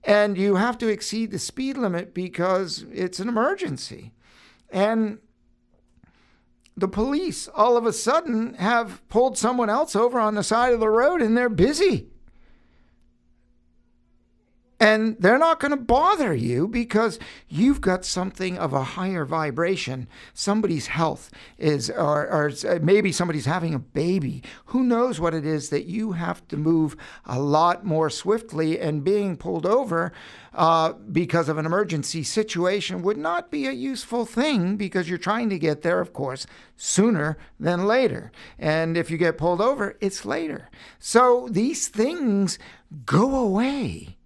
and 0.05 0.37
you 0.37 0.57
have 0.57 0.79
to 0.79 0.89
exceed 0.89 1.31
the 1.31 1.39
speed 1.39 1.77
limit 1.77 2.15
because 2.15 2.85
it's 2.93 3.21
an 3.21 3.29
emergency. 3.29 4.13
And 4.71 5.19
the 6.77 6.89
police 6.89 7.49
all 7.49 7.77
of 7.77 7.87
a 7.87 7.93
sudden 7.93 8.55
have 8.55 9.07
pulled 9.09 9.37
someone 9.37 9.69
else 9.69 9.97
over 9.97 10.21
on 10.21 10.37
the 10.37 10.45
side 10.45 10.73
of 10.73 10.81
the 10.81 10.89
road 10.89 11.21
and 11.21 11.37
they're 11.37 11.49
busy. 11.49 12.09
And 14.81 15.17
they're 15.19 15.39
not 15.39 15.59
going 15.59 15.73
to 15.73 15.77
bother 15.77 16.33
you 16.33 16.69
because 16.69 17.19
you've 17.49 17.81
got 17.81 18.05
something 18.05 18.57
of 18.57 18.73
a 18.73 18.85
higher 18.85 19.25
vibration. 19.25 20.07
Somebody's 20.35 20.87
health 20.87 21.33
is, 21.59 21.91
or, 21.91 22.29
or, 22.29 22.53
maybe 22.81 23.11
somebody's 23.11 23.47
having 23.47 23.75
a 23.75 23.81
baby. 23.81 24.43
Who 24.67 24.85
knows 24.85 25.19
what 25.19 25.35
it 25.35 25.45
is 25.45 25.71
that 25.71 25.87
you 25.87 26.13
have 26.13 26.47
to 26.49 26.57
move 26.57 26.97
a 27.25 27.41
lot 27.41 27.85
more 27.85 28.09
swiftly, 28.09 28.79
and 28.79 29.03
being 29.03 29.37
pulled 29.37 29.67
over 29.67 30.13
uh, 30.55 30.93
because 30.93 31.49
of 31.49 31.59
an 31.59 31.67
emergency 31.67 32.23
situation 32.23 33.03
would 33.03 33.19
not 33.19 33.51
be 33.51 33.67
a 33.67 33.73
useful 33.73 34.25
thing 34.25 34.77
because 34.77 35.09
you're 35.09 35.19
trying 35.19 35.51
to 35.51 35.59
get 35.59 35.83
there, 35.83 36.01
of 36.01 36.13
course, 36.13 36.47
sooner 36.77 37.37
than 37.59 37.85
later. 37.85 38.31
And 38.61 38.97
if 38.97 39.11
you 39.11 39.19
get 39.19 39.39
pulled 39.39 39.61
over, 39.61 39.97
it's 40.01 40.25
later. 40.25 40.69
So 41.01 41.49
these 41.51 41.89
things 41.89 42.61
go 43.05 43.35
away 43.35 44.18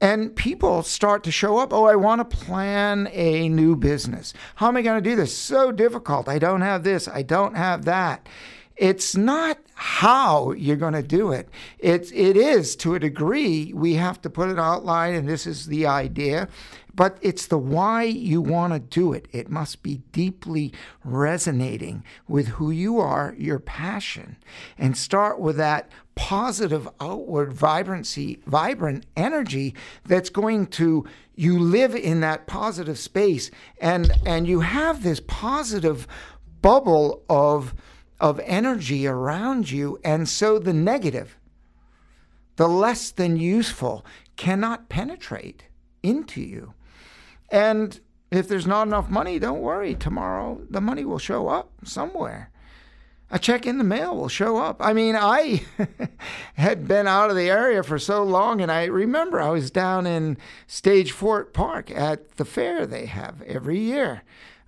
and 0.00 0.34
people 0.36 0.82
start 0.82 1.24
to 1.24 1.30
show 1.30 1.58
up. 1.58 1.72
Oh, 1.72 1.84
I 1.84 1.96
want 1.96 2.28
to 2.28 2.36
plan 2.36 3.08
a 3.12 3.48
new 3.48 3.76
business. 3.76 4.32
How 4.56 4.68
am 4.68 4.76
I 4.76 4.82
going 4.82 5.02
to 5.02 5.10
do 5.10 5.16
this? 5.16 5.36
So 5.36 5.72
difficult. 5.72 6.28
I 6.28 6.38
don't 6.38 6.60
have 6.60 6.84
this. 6.84 7.08
I 7.08 7.22
don't 7.22 7.56
have 7.56 7.84
that. 7.84 8.28
It's 8.76 9.16
not 9.16 9.58
how 9.74 10.52
you're 10.52 10.76
going 10.76 10.92
to 10.92 11.02
do 11.02 11.32
it. 11.32 11.48
It's 11.80 12.12
it 12.12 12.36
is 12.36 12.76
to 12.76 12.94
a 12.94 13.00
degree. 13.00 13.72
We 13.72 13.94
have 13.94 14.22
to 14.22 14.30
put 14.30 14.50
an 14.50 14.60
outline, 14.60 15.14
and 15.14 15.28
this 15.28 15.48
is 15.48 15.66
the 15.66 15.86
idea. 15.86 16.48
But 16.94 17.18
it's 17.20 17.46
the 17.46 17.58
why 17.58 18.04
you 18.04 18.40
want 18.40 18.72
to 18.72 18.78
do 18.78 19.12
it. 19.12 19.26
It 19.32 19.50
must 19.50 19.82
be 19.82 19.98
deeply 20.12 20.72
resonating 21.04 22.04
with 22.28 22.48
who 22.48 22.70
you 22.70 22.98
are, 22.98 23.34
your 23.36 23.58
passion, 23.58 24.36
and 24.76 24.96
start 24.96 25.40
with 25.40 25.56
that 25.56 25.90
positive 26.18 26.88
outward 26.98 27.52
vibrancy, 27.52 28.40
vibrant 28.44 29.06
energy 29.16 29.72
that's 30.04 30.30
going 30.30 30.66
to 30.66 31.06
you 31.36 31.56
live 31.60 31.94
in 31.94 32.18
that 32.18 32.48
positive 32.48 32.98
space. 32.98 33.52
And 33.80 34.10
and 34.26 34.48
you 34.48 34.58
have 34.58 35.04
this 35.04 35.20
positive 35.28 36.08
bubble 36.60 37.22
of 37.30 37.72
of 38.18 38.40
energy 38.40 39.06
around 39.06 39.70
you. 39.70 40.00
And 40.04 40.28
so 40.28 40.58
the 40.58 40.72
negative 40.72 41.38
the 42.56 42.66
less 42.66 43.12
than 43.12 43.36
useful 43.36 44.04
cannot 44.34 44.88
penetrate 44.88 45.66
into 46.02 46.40
you. 46.40 46.74
And 47.48 48.00
if 48.32 48.48
there's 48.48 48.66
not 48.66 48.88
enough 48.88 49.08
money 49.08 49.38
don't 49.38 49.60
worry. 49.60 49.94
Tomorrow 49.94 50.62
the 50.68 50.80
money 50.80 51.04
will 51.04 51.20
show 51.20 51.46
up 51.46 51.70
somewhere 51.84 52.50
a 53.30 53.38
check 53.38 53.66
in 53.66 53.78
the 53.78 53.84
mail 53.84 54.16
will 54.16 54.28
show 54.28 54.56
up. 54.56 54.76
I 54.80 54.92
mean, 54.92 55.14
I 55.14 55.62
had 56.54 56.88
been 56.88 57.06
out 57.06 57.30
of 57.30 57.36
the 57.36 57.50
area 57.50 57.82
for 57.82 57.98
so 57.98 58.22
long, 58.22 58.60
and 58.60 58.72
I 58.72 58.84
remember 58.84 59.40
I 59.40 59.50
was 59.50 59.70
down 59.70 60.06
in 60.06 60.38
Stage 60.66 61.12
Fort 61.12 61.52
Park 61.52 61.90
at 61.90 62.36
the 62.36 62.44
fair 62.44 62.86
they 62.86 63.06
have 63.06 63.42
every 63.42 63.78
year. 63.78 64.22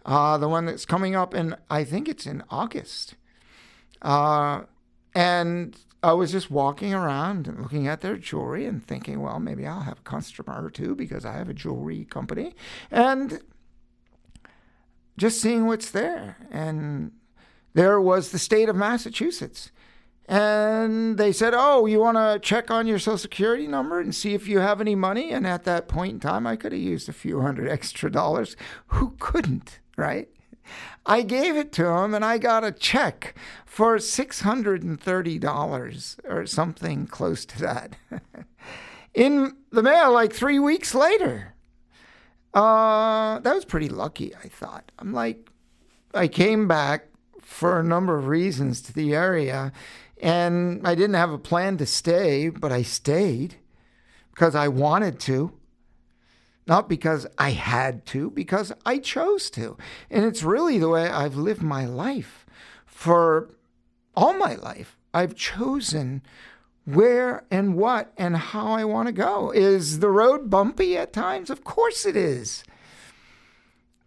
Uh, 0.05 0.37
the 0.39 0.49
one 0.49 0.67
that's 0.67 0.85
coming 0.85 1.15
up 1.15 1.35
in, 1.35 1.57
I 1.71 1.85
think 1.85 2.09
it's 2.09 2.27
in 2.27 2.43
August. 2.51 3.15
Uh, 4.03 4.63
and 5.15 5.77
I 6.03 6.13
was 6.13 6.33
just 6.33 6.51
walking 6.51 6.95
around 6.95 7.47
and 7.47 7.61
looking 7.61 7.87
at 7.87 8.01
their 8.01 8.17
jewelry 8.17 8.67
and 8.67 8.87
thinking, 8.87 9.21
well, 9.21 9.39
maybe 9.39 9.67
I'll 9.67 9.81
have 9.81 9.99
a 9.99 10.03
customer 10.03 10.65
or 10.65 10.71
two 10.71 10.95
because 10.95 11.25
I 11.25 11.33
have 11.33 11.49
a 11.49 11.55
jewelry 11.55 12.05
company. 12.05 12.55
And 12.91 13.41
just 15.19 15.41
seeing 15.41 15.67
what's 15.67 15.91
there. 15.91 16.39
And 16.51 17.13
there 17.75 18.01
was 18.01 18.31
the 18.31 18.39
state 18.39 18.69
of 18.69 18.77
Massachusetts. 18.77 19.73
And 20.29 21.19
they 21.19 21.33
said, 21.33 21.55
Oh, 21.57 21.87
you 21.87 21.99
want 21.99 22.17
to 22.17 22.39
check 22.41 22.71
on 22.71 22.87
your 22.87 23.01
social 23.01 23.19
security 23.19 23.67
number 23.67 23.99
and 23.99 24.15
see 24.15 24.33
if 24.33 24.47
you 24.47 24.61
have 24.61 24.81
any 24.81 24.95
money? 24.95 25.33
And 25.33 25.45
at 25.45 25.65
that 25.65 25.89
point 25.89 26.13
in 26.13 26.21
time, 26.21 26.47
I 26.47 26.55
could 26.55 26.71
have 26.71 26.81
used 26.81 27.09
a 27.09 27.13
few 27.13 27.41
hundred 27.41 27.69
extra 27.69 28.13
dollars. 28.13 28.55
Who 28.89 29.17
couldn't, 29.19 29.81
right? 29.97 30.29
I 31.05 31.23
gave 31.23 31.57
it 31.57 31.73
to 31.73 31.87
him 31.87 32.15
and 32.15 32.25
I 32.25 32.39
got 32.39 32.63
a 32.63 32.71
check 32.71 33.35
for 33.67 33.97
$630 33.97 36.21
or 36.25 36.47
something 36.47 37.09
close 37.09 37.45
to 37.47 37.59
that 37.61 37.97
in 39.15 39.57
the 39.73 39.83
mail 39.83 40.13
like 40.13 40.33
three 40.33 40.61
weeks 40.61 40.95
later. 40.95 41.55
Uh, 42.55 43.41
that 43.41 43.55
was 43.55 43.65
pretty 43.65 43.89
lucky, 43.89 44.33
I 44.37 44.47
thought. 44.49 44.93
I'm 44.99 45.13
like, 45.13 45.51
I 46.15 46.29
came 46.29 46.69
back 46.69 47.07
for 47.51 47.81
a 47.81 47.85
number 47.85 48.17
of 48.17 48.29
reasons 48.29 48.81
to 48.81 48.93
the 48.93 49.13
area. 49.13 49.73
And 50.23 50.87
I 50.87 50.95
didn't 50.95 51.17
have 51.17 51.33
a 51.33 51.39
plan 51.39 51.79
to 51.79 51.85
stay, 51.85 52.49
but 52.49 52.71
I 52.71 52.83
stayed 52.83 53.57
because 54.33 54.55
I 54.55 54.69
wanted 54.69 55.19
to. 55.21 55.53
Not 56.69 56.89
because 56.89 57.27
I 57.39 57.51
had 57.51 58.07
to, 58.07 58.31
because 58.31 58.73
I 58.87 58.99
chose 58.99 59.51
to. 59.51 59.77
And 60.11 60.25
it's 60.25 60.45
really 60.45 60.79
the 60.79 60.89
way 60.89 61.09
I've 61.09 61.35
lived 61.35 61.61
my 61.61 61.87
life 61.87 62.47
for 62.87 63.51
all 64.15 64.33
my 64.35 64.55
life. 64.55 64.97
I've 65.13 65.35
chosen 65.35 66.23
where 66.85 67.45
and 67.51 67.75
what 67.75 68.13
and 68.17 68.37
how 68.37 68.69
I 68.69 68.85
want 68.85 69.09
to 69.09 69.13
go. 69.13 69.51
Is 69.51 69.99
the 69.99 70.11
road 70.11 70.51
bumpy 70.51 70.97
at 70.97 71.13
times? 71.13 71.51
Of 71.51 71.65
course 71.65 72.07
it 72.07 72.15
is. 72.15 72.63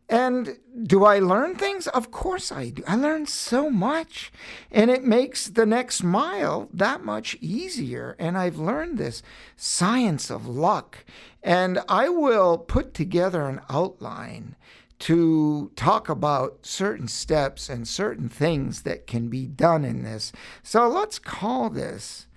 And 0.10 0.58
do 0.84 1.06
I 1.06 1.20
learn 1.20 1.56
things? 1.56 1.88
Of 1.88 2.12
course 2.12 2.52
I 2.52 2.70
do. 2.70 2.84
I 2.88 2.96
learn 2.96 3.26
so 3.26 3.70
much. 3.70 4.32
And 4.72 4.92
it 4.92 5.04
makes 5.04 5.48
the 5.48 5.66
next 5.66 6.04
mile 6.04 6.70
that 6.74 7.04
much 7.04 7.38
easier. 7.40 8.16
And 8.20 8.38
I've 8.38 8.58
learned 8.58 8.98
this 8.98 9.24
science 9.56 10.30
of 10.30 10.48
luck. 10.48 11.06
And 11.42 11.80
I 11.88 12.10
will 12.10 12.58
put 12.58 12.94
together 12.94 13.48
an 13.48 13.62
outline 13.70 14.56
to 15.00 15.72
talk 15.76 16.10
about 16.10 16.60
certain 16.66 17.08
steps 17.08 17.70
and 17.70 17.88
certain 17.88 18.30
things 18.30 18.84
that 18.84 19.08
can 19.08 19.30
be 19.30 19.48
done 19.48 19.84
in 19.84 20.04
this. 20.04 20.32
So 20.62 20.88
let's 20.88 21.20
call 21.20 21.70
this 21.70 22.28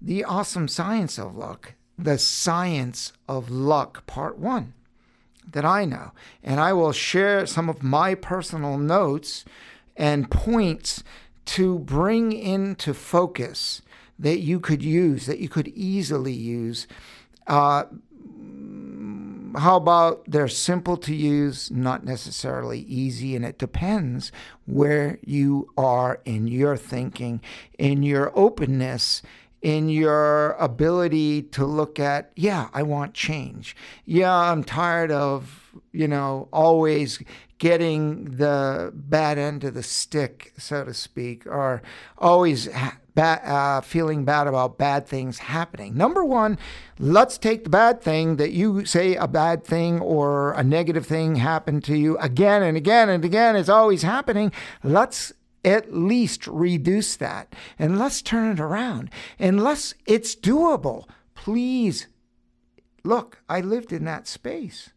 the 0.00 0.24
awesome 0.24 0.68
science 0.68 1.18
of 1.18 1.36
luck, 1.36 1.74
the 1.98 2.18
science 2.18 3.12
of 3.28 3.50
luck, 3.50 4.06
part 4.06 4.38
one 4.38 4.74
that 5.52 5.64
I 5.64 5.84
know. 5.84 6.12
And 6.42 6.60
I 6.60 6.72
will 6.72 6.92
share 6.92 7.46
some 7.46 7.68
of 7.68 7.82
my 7.82 8.14
personal 8.14 8.78
notes 8.78 9.44
and 9.96 10.30
points 10.30 11.02
to 11.46 11.78
bring 11.80 12.32
into 12.32 12.94
focus 12.94 13.82
that 14.18 14.40
you 14.40 14.60
could 14.60 14.82
use, 14.82 15.26
that 15.26 15.38
you 15.38 15.48
could 15.48 15.68
easily 15.68 16.32
use. 16.32 16.86
Uh, 17.46 17.84
how 19.56 19.76
about 19.76 20.24
they're 20.26 20.48
simple 20.48 20.96
to 20.98 21.14
use, 21.14 21.70
not 21.70 22.04
necessarily 22.04 22.80
easy, 22.80 23.34
and 23.34 23.44
it 23.44 23.58
depends 23.58 24.30
where 24.66 25.18
you 25.24 25.70
are 25.76 26.20
in 26.24 26.46
your 26.46 26.76
thinking, 26.76 27.40
in 27.78 28.02
your 28.02 28.30
openness, 28.38 29.22
in 29.62 29.88
your 29.88 30.52
ability 30.52 31.42
to 31.42 31.64
look 31.64 31.98
at, 31.98 32.32
yeah, 32.36 32.68
I 32.72 32.82
want 32.82 33.14
change. 33.14 33.74
Yeah, 34.04 34.34
I'm 34.34 34.62
tired 34.62 35.10
of, 35.10 35.72
you 35.92 36.08
know, 36.08 36.48
always 36.52 37.20
getting 37.58 38.36
the 38.36 38.92
bad 38.94 39.36
end 39.36 39.64
of 39.64 39.74
the 39.74 39.82
stick, 39.82 40.52
so 40.56 40.84
to 40.84 40.94
speak, 40.94 41.44
or 41.46 41.82
always 42.16 42.68
ba- 43.16 43.42
uh, 43.44 43.80
feeling 43.80 44.24
bad 44.24 44.46
about 44.46 44.78
bad 44.78 45.08
things 45.08 45.38
happening. 45.38 45.96
Number 45.96 46.24
one, 46.24 46.56
let's 47.00 47.36
take 47.36 47.64
the 47.64 47.70
bad 47.70 48.00
thing 48.00 48.36
that 48.36 48.52
you 48.52 48.84
say 48.84 49.16
a 49.16 49.26
bad 49.26 49.64
thing 49.64 49.98
or 50.00 50.52
a 50.52 50.62
negative 50.62 51.04
thing 51.04 51.34
happened 51.36 51.82
to 51.84 51.96
you 51.96 52.16
again 52.18 52.62
and 52.62 52.76
again 52.76 53.08
and 53.08 53.24
again. 53.24 53.56
It's 53.56 53.68
always 53.68 54.02
happening. 54.02 54.52
Let's 54.84 55.32
at 55.64 55.94
least 55.94 56.46
reduce 56.46 57.16
that 57.16 57.54
and 57.78 57.98
let's 57.98 58.22
turn 58.22 58.52
it 58.52 58.60
around. 58.60 59.10
Unless 59.38 59.94
it's 60.06 60.34
doable, 60.36 61.06
please 61.34 62.06
look, 63.04 63.38
I 63.48 63.60
lived 63.60 63.92
in 63.92 64.04
that 64.04 64.26
space, 64.26 64.90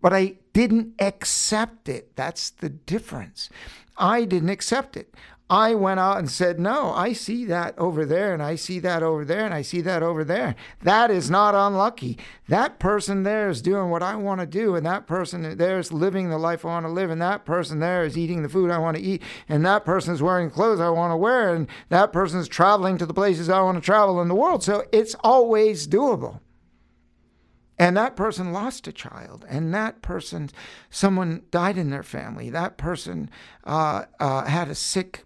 but 0.00 0.12
I 0.12 0.36
didn't 0.52 0.94
accept 0.98 1.88
it. 1.88 2.16
That's 2.16 2.50
the 2.50 2.68
difference. 2.68 3.50
I 3.96 4.24
didn't 4.24 4.50
accept 4.50 4.96
it. 4.96 5.14
I 5.50 5.74
went 5.74 5.98
out 5.98 6.18
and 6.18 6.30
said, 6.30 6.60
No, 6.60 6.92
I 6.92 7.14
see 7.14 7.46
that 7.46 7.78
over 7.78 8.04
there, 8.04 8.34
and 8.34 8.42
I 8.42 8.54
see 8.54 8.78
that 8.80 9.02
over 9.02 9.24
there, 9.24 9.46
and 9.46 9.54
I 9.54 9.62
see 9.62 9.80
that 9.80 10.02
over 10.02 10.22
there. 10.22 10.54
That 10.82 11.10
is 11.10 11.30
not 11.30 11.54
unlucky. 11.54 12.18
That 12.48 12.78
person 12.78 13.22
there 13.22 13.48
is 13.48 13.62
doing 13.62 13.88
what 13.88 14.02
I 14.02 14.14
want 14.16 14.40
to 14.40 14.46
do, 14.46 14.74
and 14.74 14.84
that 14.84 15.06
person 15.06 15.56
there 15.56 15.78
is 15.78 15.90
living 15.90 16.28
the 16.28 16.36
life 16.36 16.66
I 16.66 16.68
want 16.68 16.84
to 16.84 16.92
live, 16.92 17.08
and 17.08 17.22
that 17.22 17.46
person 17.46 17.78
there 17.78 18.04
is 18.04 18.18
eating 18.18 18.42
the 18.42 18.48
food 18.50 18.70
I 18.70 18.78
want 18.78 18.98
to 18.98 19.02
eat, 19.02 19.22
and 19.48 19.64
that 19.64 19.86
person 19.86 20.12
is 20.12 20.22
wearing 20.22 20.50
clothes 20.50 20.80
I 20.80 20.90
want 20.90 21.12
to 21.12 21.16
wear, 21.16 21.54
and 21.54 21.66
that 21.88 22.12
person 22.12 22.40
is 22.40 22.48
traveling 22.48 22.98
to 22.98 23.06
the 23.06 23.14
places 23.14 23.48
I 23.48 23.62
want 23.62 23.78
to 23.78 23.82
travel 23.82 24.20
in 24.20 24.28
the 24.28 24.34
world. 24.34 24.62
So 24.62 24.84
it's 24.92 25.16
always 25.24 25.88
doable. 25.88 26.40
And 27.78 27.96
that 27.96 28.16
person 28.16 28.52
lost 28.52 28.88
a 28.88 28.92
child, 28.92 29.46
and 29.48 29.72
that 29.72 30.02
person, 30.02 30.50
someone 30.90 31.44
died 31.50 31.78
in 31.78 31.90
their 31.90 32.02
family. 32.02 32.50
That 32.50 32.76
person 32.76 33.30
uh, 33.64 34.06
uh, 34.18 34.44
had 34.44 34.68
a 34.68 34.74
sick 34.74 35.24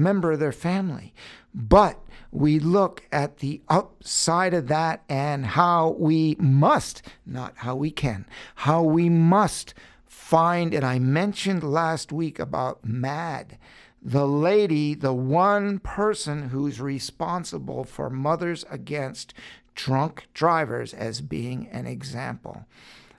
member 0.00 0.32
of 0.32 0.40
their 0.40 0.52
family. 0.52 1.14
But 1.54 2.00
we 2.32 2.58
look 2.58 3.04
at 3.12 3.38
the 3.38 3.60
upside 3.68 4.54
of 4.54 4.68
that 4.68 5.02
and 5.08 5.44
how 5.46 5.96
we 5.98 6.36
must, 6.38 7.02
not 7.26 7.54
how 7.58 7.76
we 7.76 7.90
can, 7.90 8.26
how 8.56 8.82
we 8.82 9.08
must 9.08 9.74
find, 10.06 10.72
and 10.72 10.84
I 10.84 10.98
mentioned 10.98 11.62
last 11.62 12.12
week 12.12 12.38
about 12.38 12.84
MADD, 12.84 13.58
the 14.02 14.26
lady, 14.26 14.94
the 14.94 15.12
one 15.12 15.78
person 15.80 16.50
who's 16.50 16.80
responsible 16.80 17.84
for 17.84 18.08
Mothers 18.08 18.64
Against 18.70 19.34
Drunk 19.74 20.28
Drivers 20.32 20.94
as 20.94 21.20
being 21.20 21.68
an 21.68 21.86
example. 21.86 22.64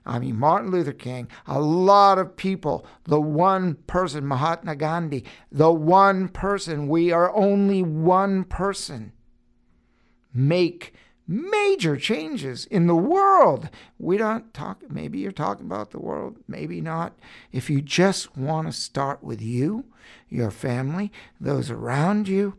I 0.06 0.18
mean, 0.18 0.38
Martin 0.40 0.72
Luther 0.72 0.94
King, 0.94 1.28
a 1.46 1.60
lot 1.60 2.18
of 2.18 2.36
people, 2.36 2.86
the 3.04 3.22
one 3.22 3.76
person, 3.86 4.26
Mahatma 4.26 4.76
Gandhi, 4.76 5.24
the 5.52 5.72
one 5.72 6.28
person, 6.28 6.88
we 6.88 7.12
are 7.12 7.34
only 7.36 7.84
one 7.84 8.44
person, 8.44 9.14
make 10.34 10.96
major 11.28 11.96
changes 11.98 12.66
in 12.66 12.88
the 12.88 12.96
world. 12.96 13.70
We 14.00 14.18
don't 14.18 14.54
talk, 14.54 14.82
maybe 14.90 15.20
you're 15.20 15.32
talking 15.32 15.68
about 15.68 15.92
the 15.92 16.00
world, 16.00 16.38
maybe 16.48 16.82
not. 16.82 17.18
If 17.52 17.70
you 17.70 17.82
just 17.82 18.36
want 18.36 18.68
to 18.68 18.74
start 18.74 19.24
with 19.24 19.42
you, 19.42 19.86
your 20.30 20.52
family, 20.52 21.12
those 21.40 21.70
around 21.70 22.28
you, 22.28 22.58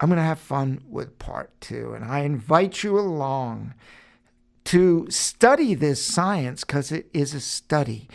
I'm 0.00 0.08
going 0.08 0.18
to 0.18 0.22
have 0.22 0.38
fun 0.38 0.82
with 0.88 1.18
part 1.18 1.58
two, 1.60 1.94
and 1.94 2.04
I 2.04 2.20
invite 2.20 2.82
you 2.82 2.98
along 2.98 3.74
to 4.64 5.06
study 5.10 5.74
this 5.74 6.04
science 6.04 6.64
because 6.64 6.90
it 6.90 7.08
is 7.12 7.34
a 7.34 7.40
study. 7.40 8.08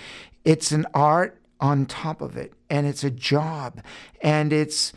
It's 0.43 0.71
an 0.71 0.85
art 0.93 1.39
on 1.59 1.85
top 1.85 2.21
of 2.21 2.37
it, 2.37 2.53
and 2.69 2.87
it's 2.87 3.03
a 3.03 3.11
job, 3.11 3.81
and 4.21 4.53
it's 4.53 4.93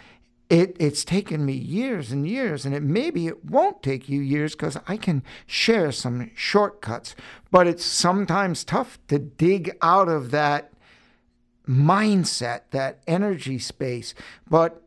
it, 0.49 0.77
it's 0.79 1.03
taken 1.03 1.47
me 1.47 1.55
years 1.55 2.13
and 2.13 2.29
years, 2.29 2.67
and 2.67 2.75
it 2.75 2.83
maybe 2.83 3.27
it 3.27 3.43
won't 3.43 3.83
take 3.83 4.09
you 4.09 4.21
years 4.21 4.55
because 4.55 4.77
I 4.87 4.99
can 4.99 5.23
share 5.47 5.91
some 5.93 6.31
shortcuts. 6.35 7.17
But 7.51 7.67
it's 7.67 7.85
sometimes 7.85 8.63
tough 8.63 8.99
to 9.09 9.19
dig 9.19 9.75
out 9.81 10.09
of 10.09 10.31
that 10.31 10.73
mindset, 11.67 12.63
that 12.71 13.03
energy 13.07 13.59
space. 13.59 14.15
But 14.49 14.83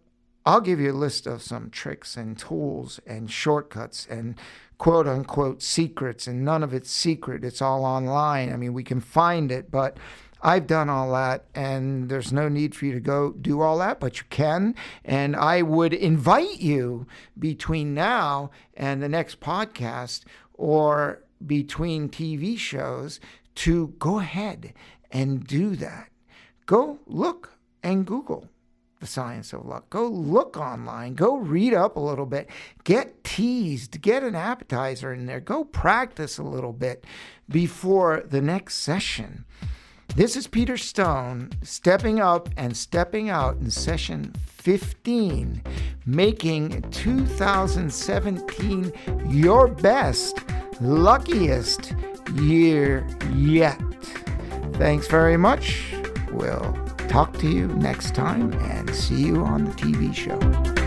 I'll 0.45 0.61
give 0.61 0.79
you 0.79 0.91
a 0.91 0.93
list 0.93 1.25
of 1.25 1.41
some 1.41 1.71
tricks 1.71 2.15
and 2.15 2.37
tools 2.37 2.99
and 3.07 3.31
shortcuts 3.31 4.05
and 4.07 4.35
quote 4.77 5.07
unquote 5.07 5.61
secrets, 5.61 6.27
and 6.27 6.43
none 6.43 6.63
of 6.63 6.73
it's 6.73 6.91
secret. 6.91 7.43
It's 7.43 7.61
all 7.61 7.85
online. 7.85 8.51
I 8.51 8.57
mean, 8.57 8.73
we 8.73 8.83
can 8.83 9.01
find 9.01 9.51
it, 9.51 9.71
but 9.71 9.97
I've 10.41 10.67
done 10.67 10.89
all 10.89 11.11
that, 11.13 11.45
and 11.55 12.07
there's 12.09 12.31
no 12.31 12.49
need 12.49 12.75
for 12.75 12.85
you 12.85 12.93
to 12.93 12.99
go 12.99 13.31
do 13.31 13.61
all 13.61 13.79
that, 13.79 13.99
but 13.99 14.19
you 14.19 14.25
can. 14.29 14.75
And 15.03 15.35
I 15.35 15.61
would 15.61 15.93
invite 15.93 16.59
you 16.59 17.07
between 17.39 17.93
now 17.93 18.51
and 18.75 19.01
the 19.01 19.09
next 19.09 19.39
podcast 19.39 20.23
or 20.53 21.23
between 21.45 22.09
TV 22.09 22.57
shows 22.57 23.19
to 23.55 23.87
go 23.99 24.19
ahead 24.19 24.73
and 25.11 25.45
do 25.45 25.75
that. 25.77 26.09
Go 26.65 26.99
look 27.07 27.53
and 27.81 28.05
Google 28.05 28.49
the 28.99 29.07
science 29.07 29.53
of 29.53 29.65
luck. 29.65 29.89
Go 29.89 30.07
look 30.07 30.57
online, 30.57 31.15
go 31.15 31.37
read 31.37 31.73
up 31.73 31.95
a 31.95 31.99
little 31.99 32.25
bit, 32.25 32.49
get 32.83 33.23
teased, 33.23 34.01
get 34.01 34.23
an 34.23 34.35
appetizer 34.35 35.13
in 35.13 35.25
there, 35.25 35.39
go 35.39 35.63
practice 35.63 36.37
a 36.37 36.43
little 36.43 36.73
bit 36.73 37.05
before 37.49 38.23
the 38.25 38.41
next 38.41 38.75
session. 38.75 39.45
This 40.15 40.35
is 40.37 40.47
Peter 40.47 40.77
Stone 40.77 41.49
stepping 41.61 42.21
up 42.21 42.47
and 42.55 42.77
stepping 42.77 43.29
out 43.29 43.57
in 43.57 43.69
session 43.69 44.33
15, 44.45 45.61
making 46.05 46.81
2017 46.91 48.93
your 49.27 49.67
best, 49.67 50.39
luckiest 50.79 51.93
year 52.35 53.05
yet. 53.33 53.77
Thanks 54.75 55.07
very 55.07 55.35
much. 55.35 55.83
We'll 56.31 56.84
talk 57.07 57.37
to 57.39 57.47
you 57.47 57.67
next 57.67 58.15
time 58.15 58.53
and 58.53 58.93
see 58.93 59.15
you 59.15 59.43
on 59.43 59.65
the 59.65 59.71
TV 59.71 60.13
show. 60.13 60.84